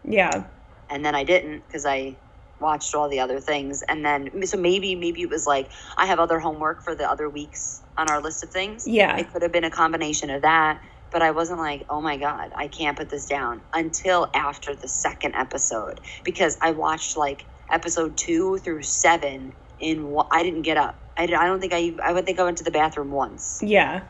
[0.04, 0.46] yeah.
[0.90, 2.18] and then I didn't because I
[2.60, 6.20] watched all the other things and then so maybe maybe it was like I have
[6.20, 8.88] other homework for the other weeks on our list of things.
[8.88, 9.18] Yeah.
[9.18, 12.52] It could have been a combination of that, but I wasn't like, "Oh my god,
[12.56, 18.18] I can't put this down" until after the second episode because I watched like episode
[18.18, 21.00] 2 through 7 in I didn't get up.
[21.18, 23.60] I, I don't think I I would think I went to the bathroom once.
[23.62, 24.02] Yeah.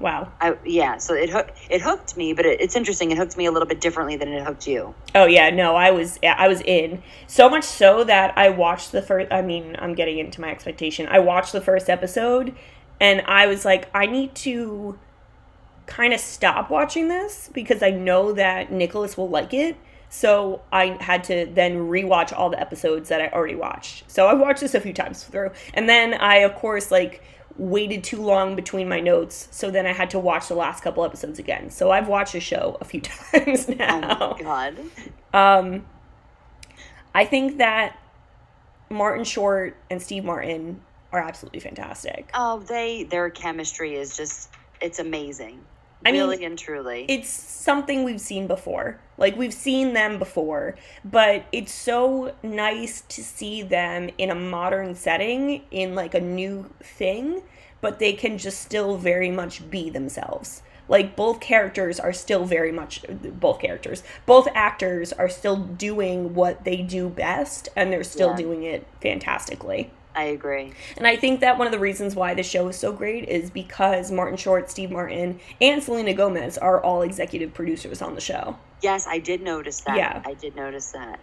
[0.00, 0.32] Wow.
[0.40, 3.10] I yeah, so it hook, it hooked me, but it, it's interesting.
[3.10, 4.94] It hooked me a little bit differently than it hooked you.
[5.14, 9.02] Oh yeah, no, I was I was in so much so that I watched the
[9.02, 9.32] first.
[9.32, 11.06] I mean, I'm getting into my expectation.
[11.08, 12.54] I watched the first episode,
[13.00, 14.98] and I was like, I need to
[15.86, 19.76] kind of stop watching this because I know that Nicholas will like it.
[20.08, 24.10] So I had to then rewatch all the episodes that I already watched.
[24.10, 27.22] So I watched this a few times through, and then I of course like
[27.56, 31.04] waited too long between my notes, so then I had to watch the last couple
[31.04, 31.70] episodes again.
[31.70, 33.00] So I've watched the show a few
[33.32, 34.18] times now.
[34.20, 34.78] Oh my god.
[35.32, 35.86] Um,
[37.14, 37.98] I think that
[38.90, 40.80] Martin Short and Steve Martin
[41.12, 42.30] are absolutely fantastic.
[42.34, 45.60] Oh, they their chemistry is just it's amazing.
[46.04, 47.06] I mean, and truly.
[47.08, 48.98] It's something we've seen before.
[49.16, 54.94] Like we've seen them before, but it's so nice to see them in a modern
[54.94, 57.42] setting in like a new thing,
[57.80, 60.62] but they can just still very much be themselves.
[60.88, 64.02] Like both characters are still very much both characters.
[64.26, 68.36] Both actors are still doing what they do best and they're still Yeah.
[68.36, 69.90] doing it fantastically.
[70.14, 70.72] I agree.
[70.96, 73.50] And I think that one of the reasons why the show is so great is
[73.50, 78.56] because Martin Short, Steve Martin, and Selena Gomez are all executive producers on the show.
[78.80, 79.96] Yes, I did notice that.
[79.96, 80.22] Yeah.
[80.24, 81.18] I did notice that.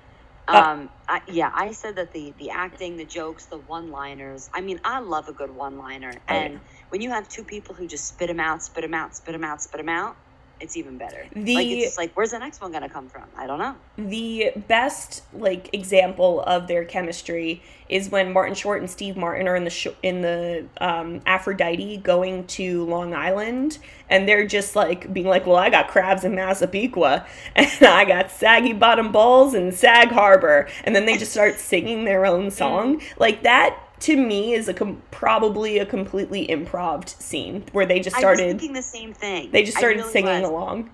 [0.48, 4.50] Uh, Um, I, yeah, I said that the the acting, the jokes, the one-liners.
[4.54, 6.60] I mean, I love a good one-liner, Oh, and yeah.
[6.90, 9.44] when you have two people who just spit them out, spit them out, spit them
[9.44, 10.18] out, spit them out,
[10.62, 11.26] it's even better.
[11.34, 13.24] The- like it's just like, where's the next one gonna come from?
[13.36, 13.76] I don't know.
[13.98, 19.56] The best like example of their chemistry is when Martin Short and Steve Martin are
[19.56, 25.12] in the sh- in the um, Aphrodite going to Long Island, and they're just like
[25.14, 29.72] being like, "Well, I got crabs in Massapequa, and I got saggy bottom balls in
[29.72, 33.78] Sag Harbor," and then they just start singing their own song like that.
[34.02, 38.48] To me, is a com- probably a completely improv scene where they just started.
[38.48, 39.52] thinking the same thing.
[39.52, 40.50] They just started really singing was.
[40.50, 40.90] along.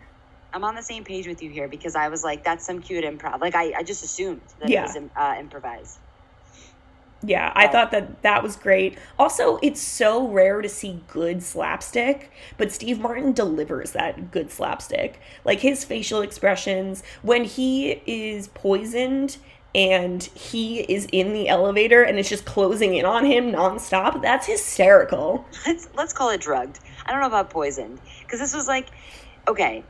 [0.54, 3.04] I'm on the same page with you here because I was like, that's some cute
[3.06, 3.39] improv.
[3.39, 4.82] Like I, I just assumed that Yeah.
[4.82, 6.00] it was im- uh, improvised.
[7.24, 8.98] Yeah, I thought that that was great.
[9.17, 15.20] Also, it's so rare to see good slapstick, but Steve Martin delivers that good slapstick.
[15.43, 19.38] Like his facial expressions when he is poisoned
[19.77, 24.23] and he is in the elevator and it's just closing in on him nonstop.
[24.23, 25.45] That's hysterical.
[25.67, 26.79] let's let's call it drugged.
[27.05, 28.87] I don't know about poisoned because this was like,
[29.47, 29.83] okay,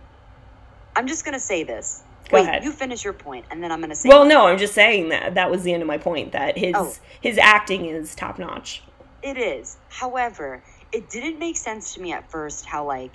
[0.95, 2.03] I'm just gonna say this.
[2.29, 2.63] Go Wait, ahead.
[2.65, 4.09] you finish your point, and then I'm gonna say.
[4.09, 6.33] Well, no, I'm just saying that that was the end of my point.
[6.33, 6.93] That his Oh.
[7.21, 8.83] his acting is top notch.
[9.23, 9.77] It is.
[9.87, 13.13] However, it didn't make sense to me at first how like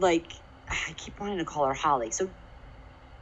[0.00, 0.26] like
[0.68, 2.10] I keep wanting to call her Holly.
[2.10, 2.28] So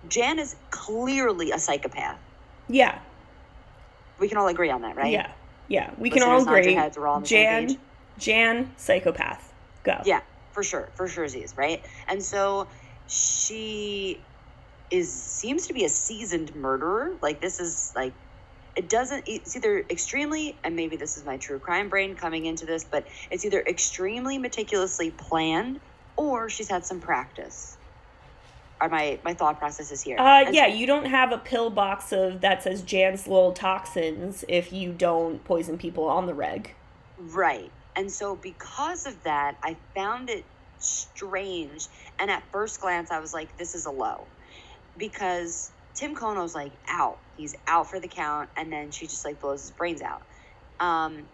[0.08, 2.20] Jan is clearly a psychopath.
[2.68, 2.98] Yeah,
[4.18, 5.12] We can all agree on that, right?
[5.12, 5.32] yeah,
[5.68, 5.94] yeah.
[5.96, 6.74] We can all Listeners, nod your agree.
[6.74, 7.78] heads, we're all on the same Jan, page.
[8.18, 9.52] Jan, psychopath.
[9.84, 10.02] Go.
[10.04, 10.20] Yeah,
[10.52, 10.92] for sure.
[10.96, 11.86] For sure she is, right?
[12.08, 12.68] And so
[13.06, 14.26] she
[14.90, 17.16] is seems to be a seasoned murderer.
[17.22, 18.14] Like this is like
[18.76, 22.66] it doesn't it's either extremely and maybe this is my true crime brain coming into
[22.66, 25.80] this, but it's either extremely meticulously planned
[26.16, 27.77] or she's had some practice.
[28.80, 30.18] Are my my thought processes here.
[30.18, 34.72] Uh, yeah, you don't have a pill box of that says Jan's little toxins if
[34.72, 36.74] you don't poison people on the reg.
[37.18, 37.70] Right.
[37.96, 40.44] And so because of that, I found it
[40.78, 41.88] strange.
[42.18, 44.26] And at first glance, I was like, this is a low.
[44.96, 47.18] Because Tim Kono's like out.
[47.36, 48.50] He's out for the count.
[48.56, 50.22] And then she just like blows his brains out.
[50.78, 51.24] Um,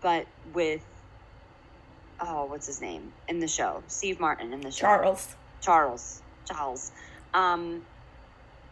[0.00, 0.82] but with,
[2.20, 3.84] oh, what's his name in the show?
[3.86, 4.80] Steve Martin in the show.
[4.86, 5.36] Charles.
[5.60, 6.20] Charles.
[6.46, 6.90] Charles.
[7.34, 7.84] Um,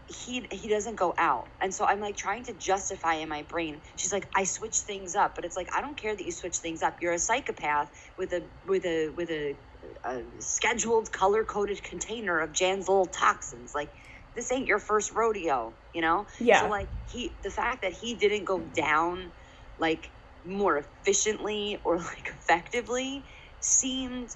[0.06, 3.82] he he doesn't go out, and so I'm like trying to justify in my brain.
[3.96, 6.58] She's like, I switch things up, but it's like I don't care that you switch
[6.58, 6.96] things up.
[7.00, 9.56] You're a psychopath with a with a with a,
[10.04, 13.72] a scheduled color coded container of Jan's little toxins.
[13.74, 13.90] Like
[14.34, 16.26] this ain't your first rodeo, you know?
[16.40, 16.60] Yeah.
[16.60, 19.32] So like he the fact that he didn't go down
[19.78, 20.10] like
[20.44, 23.26] more efficiently or like effectively
[23.60, 24.30] seemed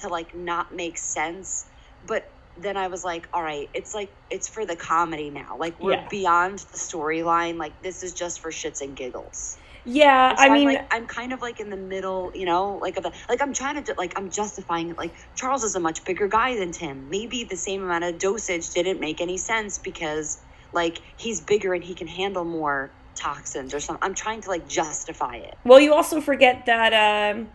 [0.00, 1.66] to like not make sense.
[2.02, 2.24] But
[2.62, 5.56] then I was like, all right, it's like it's for the comedy now.
[5.58, 6.08] Like we're Yeah.
[6.10, 7.58] beyond the storyline.
[7.58, 9.58] Like this is just for shits and giggles.
[9.84, 12.78] Yeah, so I I'm mean, like, I'm kind of like in the middle, you know,
[12.82, 14.98] like of the like I'm trying to like I'm justifying it.
[14.98, 17.08] Like Charles is a much bigger guy than Tim.
[17.08, 20.38] Maybe the same amount of dosage didn't make any sense because
[20.72, 24.00] like he's bigger and he can handle more toxins or something.
[24.02, 25.54] I'm trying to like justify it.
[25.64, 26.92] well, you also forget that
[27.34, 27.48] um,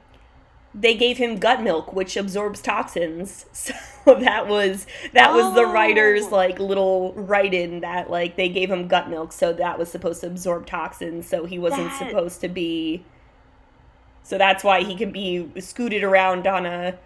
[0.77, 3.45] they gave him gut milk, which absorbs toxins.
[4.05, 6.35] So that was that was the writer's Oh.
[6.35, 10.27] like little write-in that like they gave him gut milk, so that was supposed to
[10.27, 11.27] absorb toxins.
[11.27, 13.03] So he wasn't That- supposed to be.
[14.21, 16.99] So that's why he can be scooted around on a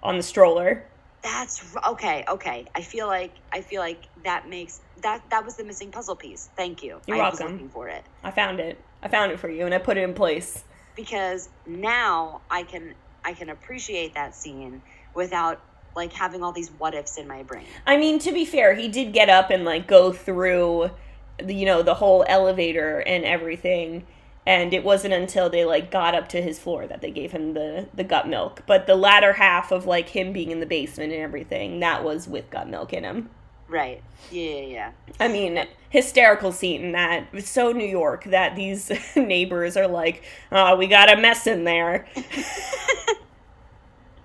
[0.00, 0.84] on the stroller.
[1.22, 2.24] That's okay.
[2.28, 6.14] Okay, I feel like I feel like that makes that that was the missing puzzle
[6.14, 6.50] piece.
[6.56, 7.00] Thank you.
[7.08, 7.56] You're I was welcome.
[7.56, 8.04] looking for it.
[8.22, 8.78] I found it.
[9.02, 10.62] I found it for you, and I put it in place.
[10.94, 14.82] because now I can I can appreciate that scene
[15.14, 15.60] without
[15.96, 17.66] like having all these what ifs in my brain.
[17.86, 20.90] I mean, to be fair, he did get up and like go through,
[21.38, 24.06] the, you know, the whole elevator and everything,
[24.46, 27.54] and it wasn't until they like got up to his floor that they gave him
[27.54, 28.62] the the gut milk.
[28.66, 32.28] But the latter half of like him being in the basement and everything, that was
[32.28, 33.30] with gut milk in him.
[33.68, 34.02] Right.
[34.30, 34.90] Yeah, yeah, yeah.
[35.20, 40.22] I mean, hysterical scene that was so New York that these neighbors are like,
[40.52, 42.06] "Oh, we got a mess in there."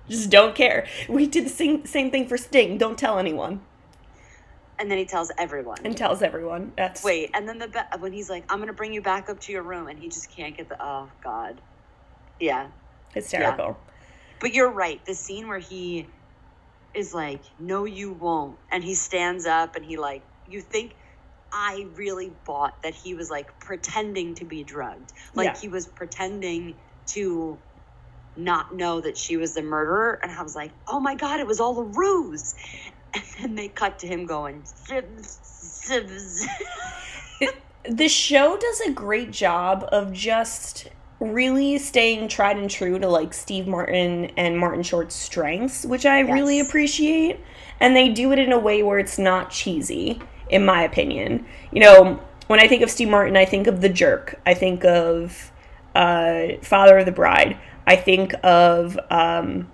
[0.10, 0.88] Just don't care.
[1.08, 2.78] We did the same, same thing for Sting.
[2.80, 3.62] Don't tell anyone.
[4.80, 5.78] And then he tells everyone.
[5.84, 6.71] And tells everyone.
[6.75, 9.39] That's Wait, and then the be- when he's like, "I'm gonna bring you back up
[9.41, 10.84] to your room," and he just can't get the.
[10.84, 11.62] Oh God.
[12.39, 12.67] Yeah,
[13.13, 13.78] hysterical.
[14.39, 15.04] but you're right.
[15.06, 16.08] The scene where he
[16.93, 20.95] is like, "No, you won't," and he stands up and he like, you think.
[21.52, 25.13] I really bought that he was like pretending to be drugged.
[25.34, 25.58] Like Yeah.
[25.60, 26.75] he was pretending
[27.08, 27.58] to
[28.36, 30.19] not know that she was the murderer.
[30.21, 32.54] And I was like, oh my God, it was all a ruse.
[33.15, 36.45] And then they cut to him going, "Sibs, sibs."
[37.84, 43.34] the show does a great job of just really staying tried and true to like
[43.34, 47.39] Steve Martin and Martin Short's strengths, which I really appreciate.
[47.79, 51.45] And they do it in a way where it's not cheesy, in my opinion.
[51.71, 54.39] You know, when I think of Steve Martin, I think of The Jerk.
[54.45, 55.51] I think of
[55.95, 57.58] uh, Father of the Bride.
[57.86, 59.69] I think of um,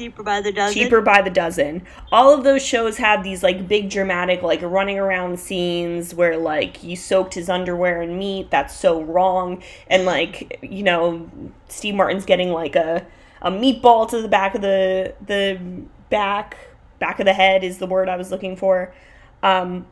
[0.00, 0.74] Cheaper by the dozen.
[0.74, 1.82] cheaper by the dozen.
[2.10, 6.82] All of those shows have these like big dramatic like running around scenes where like
[6.82, 8.50] you soaked his underwear in meat.
[8.50, 9.62] That's so wrong.
[9.88, 11.30] And like you know
[11.68, 13.06] steve martin's getting like a
[13.42, 15.60] a meatball to the back of the the
[16.08, 16.56] back
[16.98, 18.94] back of the head is the word i was looking for.
[19.42, 19.86] Um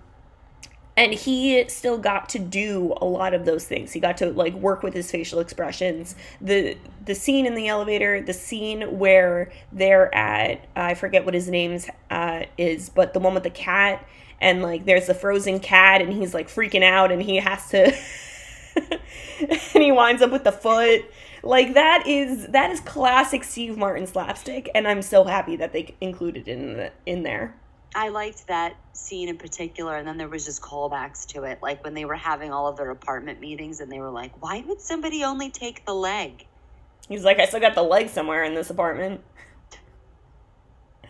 [0.99, 3.93] and he still got to do a lot of those things.
[3.93, 6.17] He got to like work with his facial expressions.
[6.41, 11.49] The the scene in the elevator the scene where they're at i forget what his
[11.49, 11.81] name
[12.11, 14.07] uh, is but the one with the cat
[14.43, 17.97] and like there's the frozen cat and he's like freaking out and he has to
[19.75, 21.03] and he winds up with the foot.
[21.43, 25.95] Like that is that is classic steve martin slapstick and i'm so happy that they
[26.01, 27.55] included it in the, in there
[27.95, 31.83] I liked that scene in particular, and then there was just callbacks to it, like
[31.85, 34.81] when they were having all of their apartment meetings, and they were like, "Why would
[34.81, 36.47] somebody only take the leg?"
[37.09, 39.23] He's like, I still got the leg somewhere in this apartment.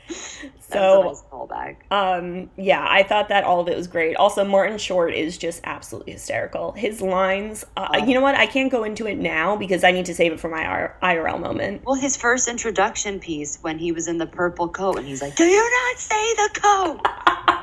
[0.08, 1.76] That was a So, nice callback.
[1.90, 4.16] um, yeah, I thought that all of it was great.
[4.16, 6.72] Also, Martin Short is just absolutely hysterical.
[6.72, 8.04] His lines, uh, Oh.
[8.04, 8.34] you know what?
[8.34, 10.96] I can't go into it now because I need to save it for my IR-
[11.02, 11.82] IRL moment.
[11.84, 15.36] Well, his first introduction piece when he was in the purple coat, and he's like,
[15.36, 17.00] "Do you not say the coat?"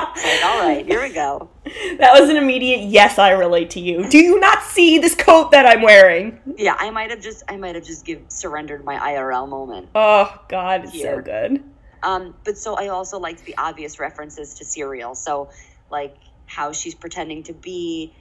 [0.00, 1.50] like, all right, here we go.
[1.98, 4.08] That was an immediate yes, I relate to you.
[4.08, 6.40] Do you not see this coat that I'm wearing?
[6.56, 9.88] Yeah, I might have just, I might have just give surrendered my IRL moment.
[9.94, 11.62] Oh, God, it's so good.
[12.02, 15.14] Um, but so I also liked the obvious references to Serial.
[15.14, 15.50] So,
[15.90, 18.14] like how she's pretending to be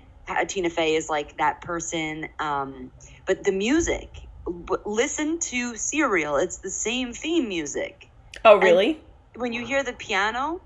[0.47, 2.27] Tina Fey is like that person.
[2.39, 2.91] Um,
[3.25, 6.37] but the music, w- listen to Serial.
[6.37, 8.09] It's the same theme music.
[8.43, 8.99] Oh, really?
[9.35, 10.59] When you hear the piano,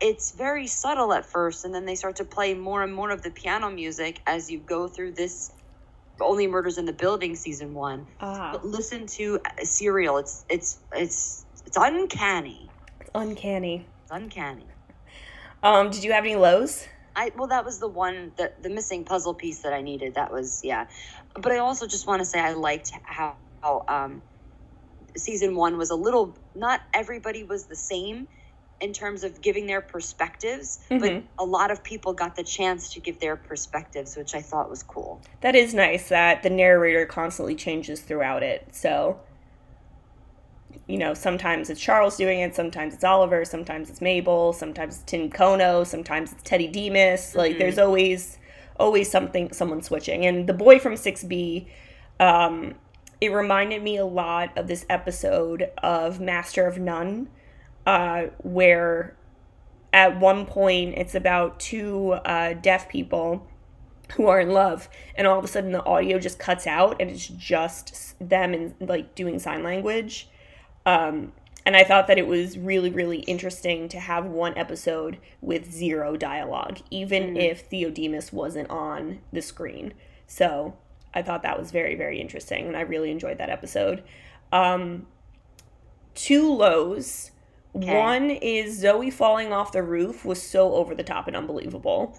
[0.00, 3.22] it's very subtle at first, and then they start to play more and more of
[3.22, 5.52] the piano music as you go through this.
[6.18, 8.06] Only Murders in the Building season one.
[8.20, 10.16] Ah, But listen to uh, Serial.
[10.16, 12.70] It's it's it's it's uncanny.
[13.00, 13.86] it's uncanny.
[14.02, 14.64] It's uncanny.
[15.62, 16.86] Um, did you have any lows?
[17.14, 20.14] I well, that was the one that the missing puzzle piece that I needed.
[20.14, 20.86] That was yeah,
[21.34, 24.22] but I also just want to say I liked how, how um,
[25.16, 26.34] season one was a little.
[26.54, 28.26] Not everybody was the same
[28.80, 31.22] in terms of giving their perspectives, but Mhm.
[31.38, 34.82] a lot of people got the chance to give their perspectives, which I thought was
[34.82, 35.20] cool.
[35.40, 38.66] That is nice that the narrator constantly changes throughout it.
[38.72, 39.18] So,
[40.86, 45.04] you know, sometimes it's Charles doing it, sometimes it's Oliver, sometimes it's Mabel, sometimes it's
[45.10, 47.34] Tim Kono, sometimes it's Teddy Dimas.
[47.34, 48.38] Like, there's always
[48.78, 50.26] always something someone switching.
[50.26, 51.66] And the boy from 6B,
[52.20, 52.74] um,
[53.22, 57.28] it reminded me a lot of this episode of Master of None,
[57.86, 59.16] uh, where
[59.92, 63.46] at one point it's about two uh, deaf people
[64.14, 67.10] who are in love and all of a sudden the audio just cuts out and
[67.10, 70.28] it's just them and like doing sign language.
[70.84, 71.32] Um,
[71.66, 76.16] and i thought that it was really really interesting to have one episode with zero
[76.16, 79.92] dialogue even if Teddy Dimas wasn't on the screen.
[80.28, 80.76] So
[81.12, 84.04] i thought that was very very interesting and i really enjoyed that episode.
[84.52, 85.08] Um,
[86.14, 87.32] two lows
[87.76, 87.94] Okay.
[87.94, 92.18] one is zoe falling off the roof was so over the top and unbelievable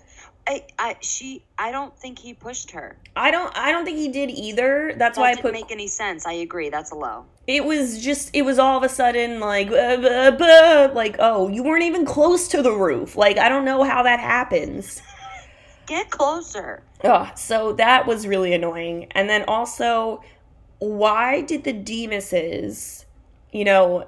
[0.49, 2.95] I, I she I don't think he pushed her.
[3.17, 4.93] I don't I don't think he did either.
[4.97, 6.25] That's That why I put make any sense.
[6.25, 6.69] I agree.
[6.69, 7.25] That's a low.
[7.47, 11.49] it was just it was all of a sudden like uh, buh, buh, like oh
[11.49, 13.17] you weren't even close to the roof.
[13.17, 15.01] Like I don't know how that happens.
[15.85, 16.83] Get closer.
[17.03, 19.07] Oh, so that was really annoying.
[19.11, 20.23] And then also
[20.79, 23.05] why did the Dimases,
[23.51, 24.07] you know,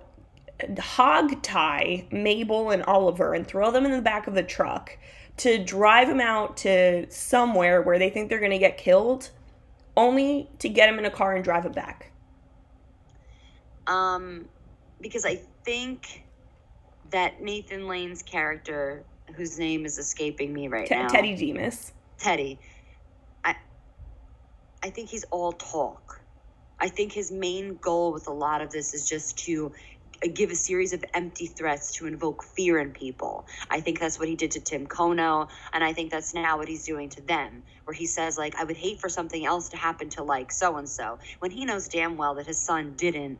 [0.79, 4.97] hog tie Mabel and Oliver and throw them in the back of the truck
[5.37, 9.29] to drive them out to somewhere where they think they're going to get killed
[9.95, 12.11] only to get them in a car and drive it back.
[13.87, 14.47] Um,
[15.01, 16.23] because I think
[17.11, 19.03] that Nathan Lane's character,
[19.35, 21.93] whose name is escaping me right Te- now, Teddy Dimas.
[22.17, 22.59] Teddy,
[23.43, 23.55] I,
[24.83, 26.21] I think he's all talk.
[26.79, 29.71] I think his main goal with a lot of this is just to
[30.27, 33.47] give a series of empty threats to invoke fear in people.
[33.69, 36.67] I think that's what he did to Tim Kono, and I think that's now what
[36.67, 39.77] he's doing to them, where he says like, "I would hate for something else to
[39.77, 43.39] happen to like so and so," when he knows damn well that his son didn't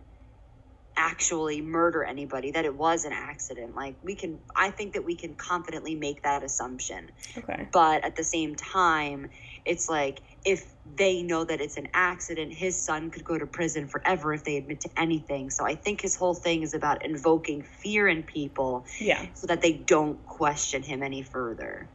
[0.98, 5.16] actually murder anybody that it was an accident like we can i think that we
[5.16, 7.70] can confidently make that assumption Okay.
[7.72, 9.30] but at the same time
[9.66, 13.88] it's like if they know that it's an accident his son could go to prison
[13.88, 17.62] forever if they admit to anything so i think his whole thing is about invoking
[17.62, 19.26] fear in people Yeah.
[19.34, 21.88] so that they don't question him any further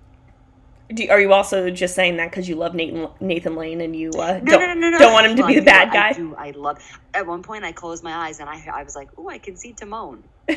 [0.92, 4.10] Do, are you also just saying that because you love Nathan, Nathan Lane and you
[4.12, 6.10] uh, no, don't, no, no, don't want him to be the bad guy?
[6.10, 6.34] I do.
[6.36, 6.78] I love.
[7.14, 9.56] At one point, I closed my eyes and I, I was like, "Oh, I can
[9.56, 10.22] see Timon."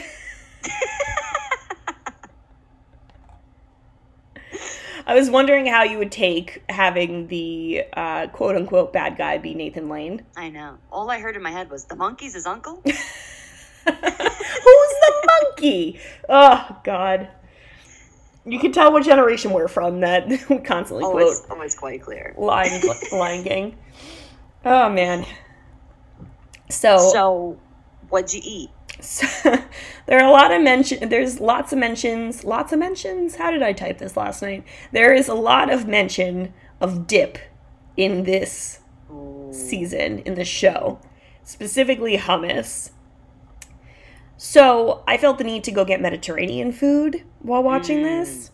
[5.08, 9.54] I was wondering how you would take having the uh, quote unquote bad guy be
[9.54, 10.26] Nathan Lane.
[10.36, 10.78] I know.
[10.92, 16.00] All I heard in my head was, "The monkey's his uncle." Who's the monkey?
[16.28, 17.30] Oh, God.
[18.46, 21.78] You can tell what generation we're from that we constantly oh, quote it's, oh, it's
[21.78, 22.34] quite clear.
[22.38, 22.82] Lion,
[23.14, 23.78] Lion King.
[24.66, 25.26] Oh, man.
[26.70, 27.60] So, So,
[28.10, 28.70] what'd you eat?
[29.00, 29.28] So,
[30.08, 31.10] there are a lot of mention.
[31.10, 32.44] There's lots of mentions.
[32.44, 33.36] Lots of mentions.
[33.36, 34.64] How did I type this last night?
[34.92, 37.38] There is a lot of mention of dip
[37.96, 38.80] in this
[39.52, 41.00] season in the show,
[41.44, 42.92] specifically hummus.
[44.38, 48.04] So I felt the need to go get Mediterranean food while watching mm.
[48.04, 48.52] this.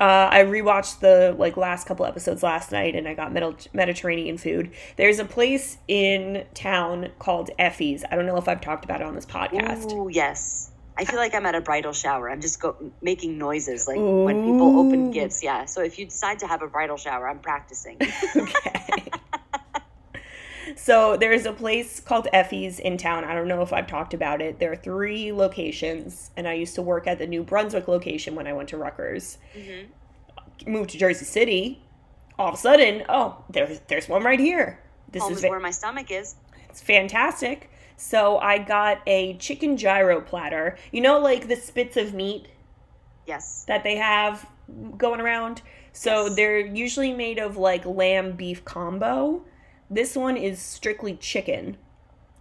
[0.00, 4.38] Uh, I rewatched the like last couple episodes last night, and I got Medi- Mediterranean
[4.38, 4.72] food.
[4.96, 8.04] There's a place in town called Effie's.
[8.10, 9.92] I don't know if I've talked about it on this podcast.
[9.92, 10.70] Ooh, yes.
[10.96, 12.30] I feel like I'm at a bridal shower.
[12.30, 15.42] I'm just go making noises like when people open gifts.
[15.42, 15.64] Yeah.
[15.64, 17.98] So if you decide to have a bridal shower, I'm practicing.
[18.36, 19.04] okay.
[20.76, 23.24] so there's a place called Effie's in town.
[23.24, 24.58] I don't know if I've talked about it.
[24.58, 28.46] There are three locations, and I used to work at the New Brunswick location when
[28.46, 29.38] I went to Rutgers.
[29.56, 30.70] Mm-hmm.
[30.70, 31.82] Moved to Jersey City.
[32.38, 34.80] All of a sudden, oh, there's there's one right here.
[35.10, 36.34] This Home is where my stomach is.
[36.68, 37.70] it's fantastic.
[37.96, 40.76] So I got a chicken gyro platter.
[40.90, 42.48] You know, like the spits of meat
[43.26, 43.64] Yes.
[43.68, 44.46] that they have
[44.98, 45.62] going around.
[45.92, 46.34] So Yes.
[46.36, 49.44] they're usually made of like lamb beef combo.
[49.90, 51.76] This one is strictly chicken.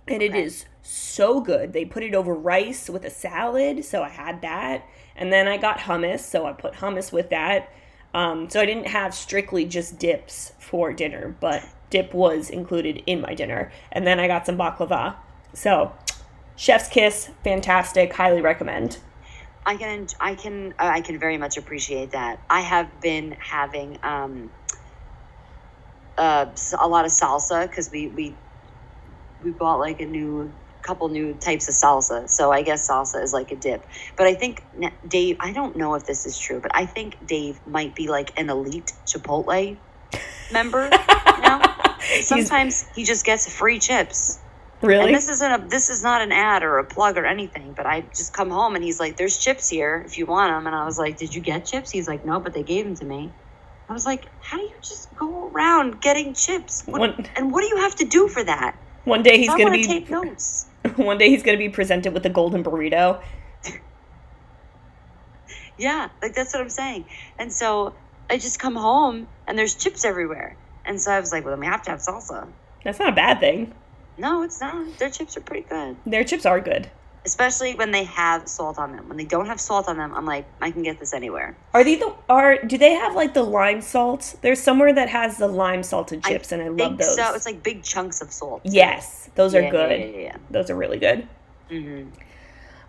[0.07, 0.69] And it is Okay.
[0.81, 1.71] so good.
[1.71, 4.85] They put it over rice with a salad, so I had that.
[5.15, 7.69] And then I got hummus, so I put hummus with that.
[8.13, 13.21] Um, so I didn't have strictly just dips for dinner, but dip was included in
[13.21, 13.71] my dinner.
[13.91, 15.15] And then I got some baklava.
[15.53, 15.93] So,
[16.55, 18.97] chef's kiss, fantastic, highly recommend.
[19.65, 22.41] I can I can uh, I can very much appreciate that.
[22.49, 24.51] I have been having um
[26.17, 26.45] uh
[26.79, 28.35] a lot of salsa because we we
[29.43, 30.51] we bought like a new
[30.83, 32.29] couple new types of salsa.
[32.29, 33.85] So I guess salsa is like a dip.
[34.17, 34.63] But I think
[35.07, 38.37] Dave, I don't know if this is true, but I think Dave might be like
[38.37, 39.77] an elite Chipotle
[40.51, 40.83] member.
[41.35, 41.61] you know?
[42.21, 44.39] Sometimes he just gets free chips.
[44.81, 45.05] Really?
[45.05, 47.85] And this isn't a this is not an ad or a plug or anything, but
[47.85, 50.75] I just come home and he's like, "There's chips here if you want them." And
[50.75, 53.05] I was like, "Did you get chips?" He's like, "No, but they gave them to
[53.05, 53.31] me."
[53.89, 56.83] I was like, "How do you just go around getting chips?
[56.85, 59.65] What, One- and what do you have to do for that?" One day he's gonna
[59.65, 60.67] want be to take notes.
[60.95, 63.21] one day he's gonna be presented with a golden burrito.
[65.77, 67.05] Yeah, like that's what I'm saying.
[67.39, 67.93] And so
[68.29, 70.55] I just come home and there's chips everywhere.
[70.85, 72.47] And so I was like, "Well, then we have to have salsa."
[72.83, 73.73] That's not a bad thing.
[74.17, 74.99] No, it's not.
[74.99, 75.95] Their chips are pretty good.
[76.05, 76.89] Their chips are good.
[77.25, 79.07] Especially when they have salt on them.
[79.07, 81.55] When they don't have salt on them, I'm like, I can get this anywhere.
[81.73, 84.35] Are they the are do they have like the lime salt?
[84.41, 87.15] There's somewhere that has the lime salted chips and I love those.
[87.15, 88.61] So it's like big chunks of salt.
[88.65, 89.99] yes, those are Yeah, good.
[89.99, 91.27] Yeah, yeah, Those are really good.
[91.69, 91.79] yeah.
[91.79, 92.03] hmm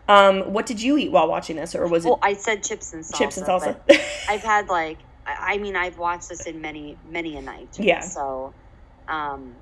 [0.09, 2.93] Um, what did you eat while watching this, or was it Well, I said chips
[2.93, 3.19] and salsa.
[3.19, 3.77] chips and salsa?
[4.29, 7.69] I've had like, I I mean, I've watched this in many, many a night.
[7.79, 8.01] Yeah.
[8.01, 8.53] So,
[9.09, 9.55] um,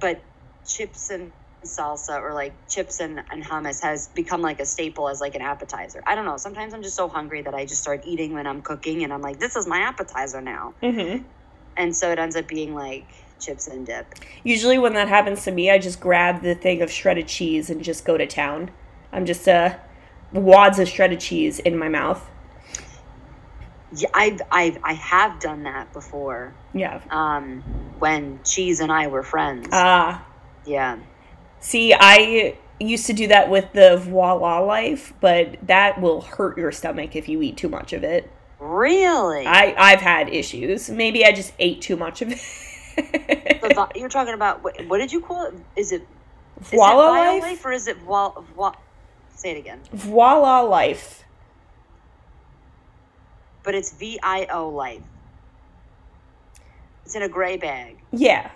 [0.00, 0.20] but
[0.66, 1.30] chips and
[1.66, 5.42] salsa or like chips and, and hummus has become like a staple as like an
[5.42, 6.02] appetizer.
[6.06, 6.36] I don't know.
[6.36, 9.22] Sometimes I'm just so hungry that I just start eating when I'm cooking and I'm
[9.22, 10.74] like, this is my appetizer now.
[10.80, 11.18] hmm
[11.76, 13.06] And so it ends up being like
[13.40, 14.14] chips and dip.
[14.44, 17.82] Usually, when that happens to me, I just grab the thing of shredded cheese and
[17.82, 18.70] just go to town.
[19.12, 19.76] I'm just uh,
[20.32, 22.28] wads of shredded cheese in my mouth.
[23.94, 26.52] Yeah, I've, I've, I have done that before.
[26.74, 27.00] Yeah.
[27.10, 27.62] Um,
[27.98, 29.68] when Cheese and I were friends.
[29.72, 30.26] Ah.
[30.66, 30.98] yeah.
[31.66, 36.70] See, I used to do that with the voila life, but that will hurt your
[36.70, 38.30] stomach if you eat too much of it.
[38.60, 39.44] Really?
[39.44, 40.88] I I've had issues.
[40.88, 43.96] Maybe I just ate too much of it.
[43.96, 45.54] you're talking about what, what did you call it?
[45.74, 46.06] Is it
[46.60, 47.64] voila Violife life.
[47.64, 48.40] or is it voila?
[48.54, 48.76] Vo-
[49.34, 49.80] say it again.
[49.92, 51.24] Voila life.
[53.64, 55.02] But it's V I O life.
[57.04, 57.96] It's in a gray bag.
[58.12, 58.52] Yeah.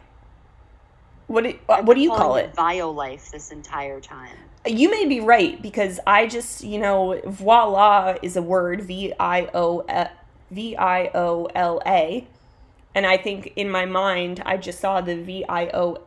[1.31, 2.57] What do, uh, what do you call it?
[2.57, 4.37] Vio life this entire time.
[4.67, 9.49] You may be right because I just, you know, voila is a word, V I
[9.55, 9.87] O
[10.51, 12.27] V I O L A,
[12.97, 16.03] and I think in my mind I just saw the V I O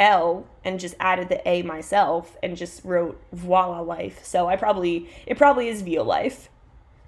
[0.00, 4.24] L and just added the A myself and just wrote voila life.
[4.24, 6.48] So I probably it probably is Vio life.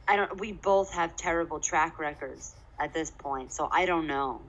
[0.07, 0.39] I don't.
[0.39, 4.41] We both have terrible track records at this point, so I don't know.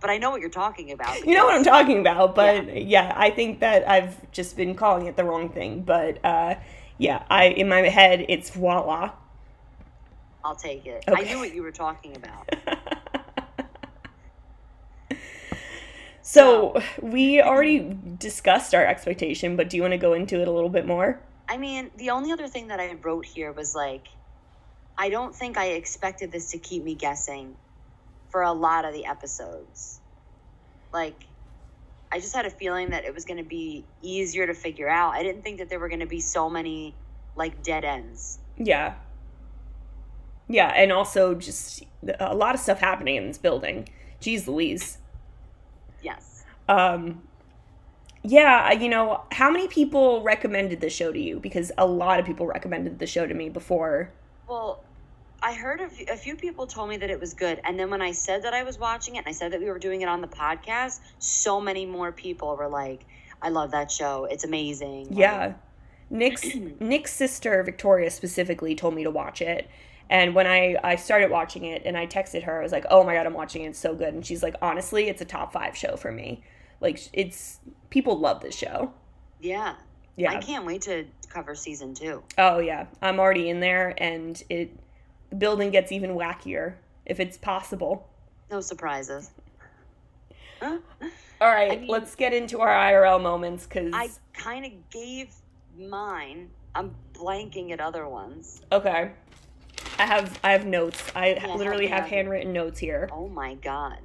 [0.00, 1.24] But I know what you're talking about.
[1.24, 3.12] You know what I'm talking about, but yeah.
[3.16, 5.82] I think that I've just been calling it the wrong thing.
[5.82, 6.56] But uh,
[6.98, 9.12] yeah, I in my head it's voila.
[10.44, 11.04] I'll take it.
[11.08, 11.22] Okay.
[11.22, 12.48] I knew what you were talking about.
[16.28, 20.50] So we already discussed our expectation, but do you want to go into it a
[20.50, 21.20] little bit more?
[21.48, 24.08] I mean, the only other thing that I wrote here was like,
[24.98, 27.54] I don't think I expected this to keep me guessing
[28.30, 30.00] for a lot of the episodes.
[30.92, 31.24] Like,
[32.10, 35.14] I just had a feeling that it was going to be easier to figure out.
[35.14, 36.94] I didn't think that there were going to be so many
[37.36, 38.38] like dead ends.
[38.56, 38.94] Yeah.
[40.48, 41.84] Yeah, and also just
[42.18, 43.88] a lot of stuff happening in this building.
[44.20, 44.98] Jeez Louise.
[46.02, 46.44] Yes.
[46.68, 47.22] Um
[48.22, 51.38] yeah, you know, how many people recommended the show to you?
[51.38, 54.10] Because a lot of people recommended the show to me before.
[54.48, 54.82] Well,
[55.46, 57.88] I heard a few, a few people told me that it was good, and then
[57.88, 60.02] when I said that I was watching it, and I said that we were doing
[60.02, 63.06] it on the podcast, so many more people were like,
[63.40, 64.24] "I love that show.
[64.24, 65.54] It's amazing." Yeah.
[66.10, 66.44] Nick's
[66.80, 69.70] Nick's sister Victoria specifically told me to watch it.
[70.10, 73.02] And when I, I started watching it and I texted her, I was like, oh
[73.02, 73.70] my God, I'm watching it.
[73.70, 74.14] It's so good.
[74.14, 76.44] And she's like, honestly, it's a top five show for me.
[76.80, 77.58] Like, it's,
[77.90, 78.92] people love this show.
[79.40, 79.74] yeah.
[80.14, 80.30] Yeah.
[80.30, 82.22] I can't wait to cover season two.
[82.38, 82.86] Oh, yeah.
[83.02, 84.70] I'm already in there and it,
[85.36, 86.74] building gets even wackier
[87.04, 88.08] if it's possible.
[88.50, 89.30] No surprises.
[90.62, 90.78] All
[91.40, 95.28] right, I mean- let's get into our IRL moments because, I kind of gave
[95.78, 96.50] mine.
[96.74, 98.62] I'm blanking at other ones.
[98.72, 99.12] okay.
[99.98, 101.02] I have I have notes.
[101.14, 103.08] I help literally me have handwritten notes here.
[103.12, 103.98] Oh my god.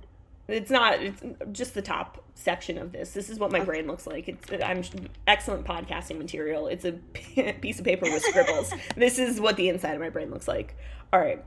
[0.47, 1.01] It's not.
[1.01, 3.11] It's just the top section of this.
[3.11, 4.29] This is what my brain looks like.
[4.29, 4.83] It's I'm
[5.27, 6.67] excellent podcasting material.
[6.67, 6.93] It's a
[7.61, 8.73] piece of paper with scribbles.
[8.95, 10.77] this is what the inside of my brain looks like.
[11.13, 11.43] All right.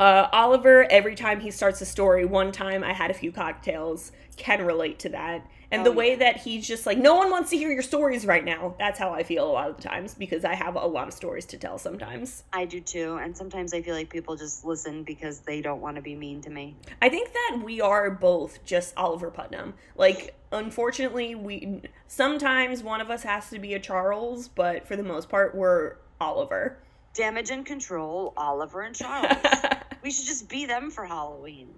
[0.00, 4.12] Uh, Oliver, every time he starts a story, one time I had a few cocktails,
[4.36, 5.44] can relate to that.
[5.70, 6.16] And the Oh, way yeah.
[6.16, 8.74] that he's just like, no one wants to hear your stories right now.
[8.78, 11.14] That's how I feel a lot of the times because I have a lot of
[11.14, 12.44] stories to tell sometimes.
[12.52, 15.96] I do too, and sometimes I feel like people just listen because they don't want
[15.96, 16.76] to be mean to me.
[17.02, 19.74] I think that we are both just Oliver Putnam.
[19.96, 25.02] Like, unfortunately, we sometimes one of us has to be a Charles, but for the
[25.02, 26.78] most part, we're Oliver.
[27.18, 29.36] Damage and Control, Oliver and Charles.
[30.04, 31.70] we should just be them for Halloween.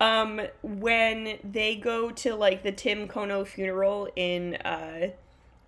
[0.00, 5.10] um, when they go to like the Tim Kono funeral in uh,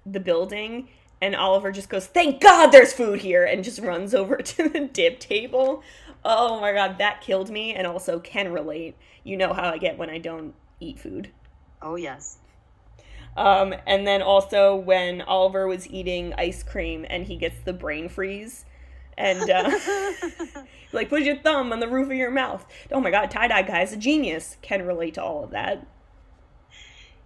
[0.07, 0.89] the building,
[1.23, 4.81] and Oliver just goes, "Thank God there's food here," and just runs over to the
[4.87, 5.83] dip table.
[6.25, 8.97] Oh my God, that killed me, and also can relate.
[9.25, 11.31] You know how I get when I don't eat food.
[11.83, 12.39] Oh yes.
[13.37, 18.09] Um, and then also when Oliver was eating ice cream and he gets the brain
[18.09, 18.65] freeze.
[19.21, 19.79] And uh,
[20.93, 22.65] like put your thumb on the roof of your mouth.
[22.91, 24.57] Oh my god, tie dye guy's a genius.
[24.63, 25.87] Can relate to all of that.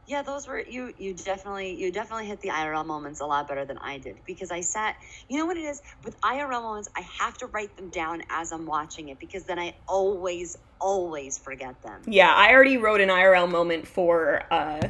[0.07, 0.93] Yeah, those were you.
[0.99, 4.51] You definitely, you definitely hit the IRL moments a lot better than I did because
[4.51, 4.97] I sat.
[5.29, 6.91] You know what it is with IRL moments?
[6.97, 11.39] I have to write them down as I'm watching it because then I always, always
[11.39, 12.03] forget them.
[12.07, 14.89] Yeah, I already wrote an IRL moment for uh,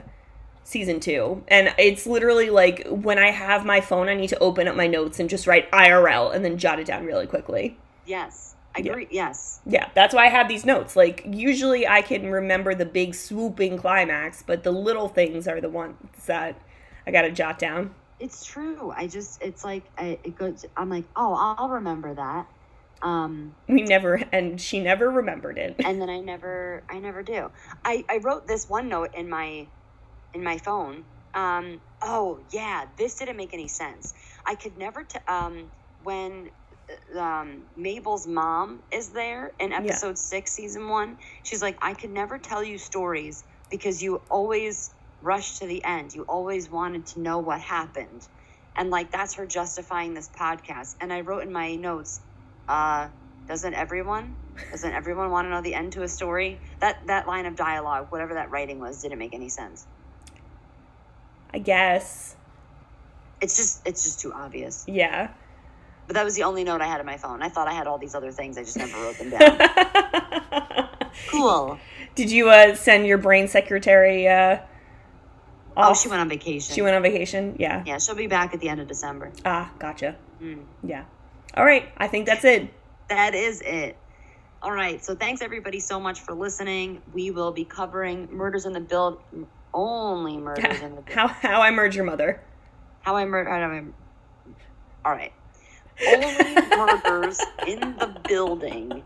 [0.64, 4.66] season two, and it's literally like when I have my phone, I need to open
[4.66, 7.76] up my notes and just write IRL and then jot it down really quickly.
[8.06, 8.92] Yes, I Yeah.
[8.92, 9.08] agree.
[9.10, 10.96] Yes, Yeah, that's why I have these notes.
[10.96, 15.68] Like, usually I can remember the big swooping climax, but the little things are the
[15.70, 15.96] ones
[16.26, 16.56] that
[17.06, 17.94] I gotta jot down.
[18.20, 18.92] it's true.
[18.96, 20.64] I just, it's like I, it goes.
[20.76, 22.46] I'm like, oh, I'll, I'll remember that.
[23.02, 25.76] Um, We never, and she never remembered it.
[25.84, 27.50] and then I never, I never do.
[27.84, 29.66] I, I wrote this one note in my,
[30.34, 31.04] in my phone.
[31.34, 34.12] Um, oh yeah, this didn't make any sense.
[34.46, 35.70] I could never, t- um,
[36.02, 36.50] when
[37.14, 42.10] uh, um, Mabel's mom is there in episode six, season one, she's like, I could
[42.10, 46.14] never tell you stories because you always rushed to the end.
[46.14, 48.28] You always wanted to know what happened.
[48.76, 50.94] And like, that's her justifying this podcast.
[51.00, 52.20] And I wrote in my notes,
[52.68, 53.08] uh,
[53.48, 54.36] doesn't everyone?
[54.70, 56.60] Doesn't everyone want to know the end to a story?
[56.80, 59.86] That that line of dialogue, whatever that writing was, didn't make any sense.
[61.54, 62.34] I guess.
[63.40, 64.84] It's just it's just too obvious.
[64.88, 65.30] Yeah.
[66.08, 67.42] But that was the only note I had in my phone.
[67.42, 68.58] I thought I had all these other things.
[68.58, 70.88] I just never wrote them down.
[71.30, 71.78] cool.
[72.16, 74.58] Did you uh, send your brain secretary uh,
[75.76, 76.74] Oh, she went on vacation.
[76.74, 77.54] She went on vacation?
[77.58, 77.84] Yeah.
[77.86, 79.32] Yeah, she'll be back at the end of December.
[79.44, 80.16] Ah, gotcha.
[80.42, 80.64] Mm.
[80.82, 81.04] Yeah.
[81.56, 81.88] All right.
[81.96, 82.74] I think that's it.
[83.08, 83.96] That is it.
[84.60, 85.04] All right.
[85.04, 87.00] So thanks everybody so much for listening.
[87.12, 89.20] We will be covering murders in the build
[89.74, 91.16] only murders in the build.
[91.16, 92.40] How, how I Murdered Your Mother.
[93.00, 93.50] How I murdered.
[93.50, 93.84] I.
[95.04, 95.32] All right.
[96.06, 99.02] Only murders in the building.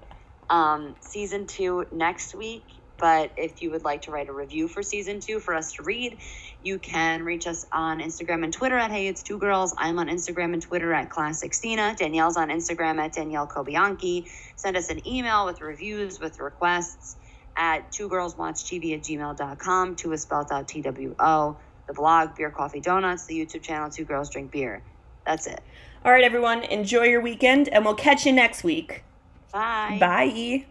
[0.49, 2.65] Um, season two next week.
[2.99, 5.85] But if you would like to write a review for season two for us to
[5.85, 6.19] read,
[6.63, 9.73] you can reach us on Instagram and Twitter at Hey It's Two Girls.
[9.79, 11.95] I'm on Instagram and Twitter at Classic Stina.
[11.97, 14.27] Danielle's on Instagram at Danielle Kobianki.
[14.57, 17.17] Send us an email with reviews, with requests
[17.59, 19.97] at two girls watch TV at gmail.com.
[19.97, 21.57] Two is spelled out T W O.
[21.89, 24.83] The blog, Beer Coffee Donuts, the YouTube channel, Two Girls Drink Beer.
[25.27, 25.61] That's it.
[26.05, 26.63] All right, everyone.
[26.65, 29.05] Enjoy your weekend, and we'll catch you next week.
[29.53, 29.97] Bye.
[29.99, 30.67] Bye.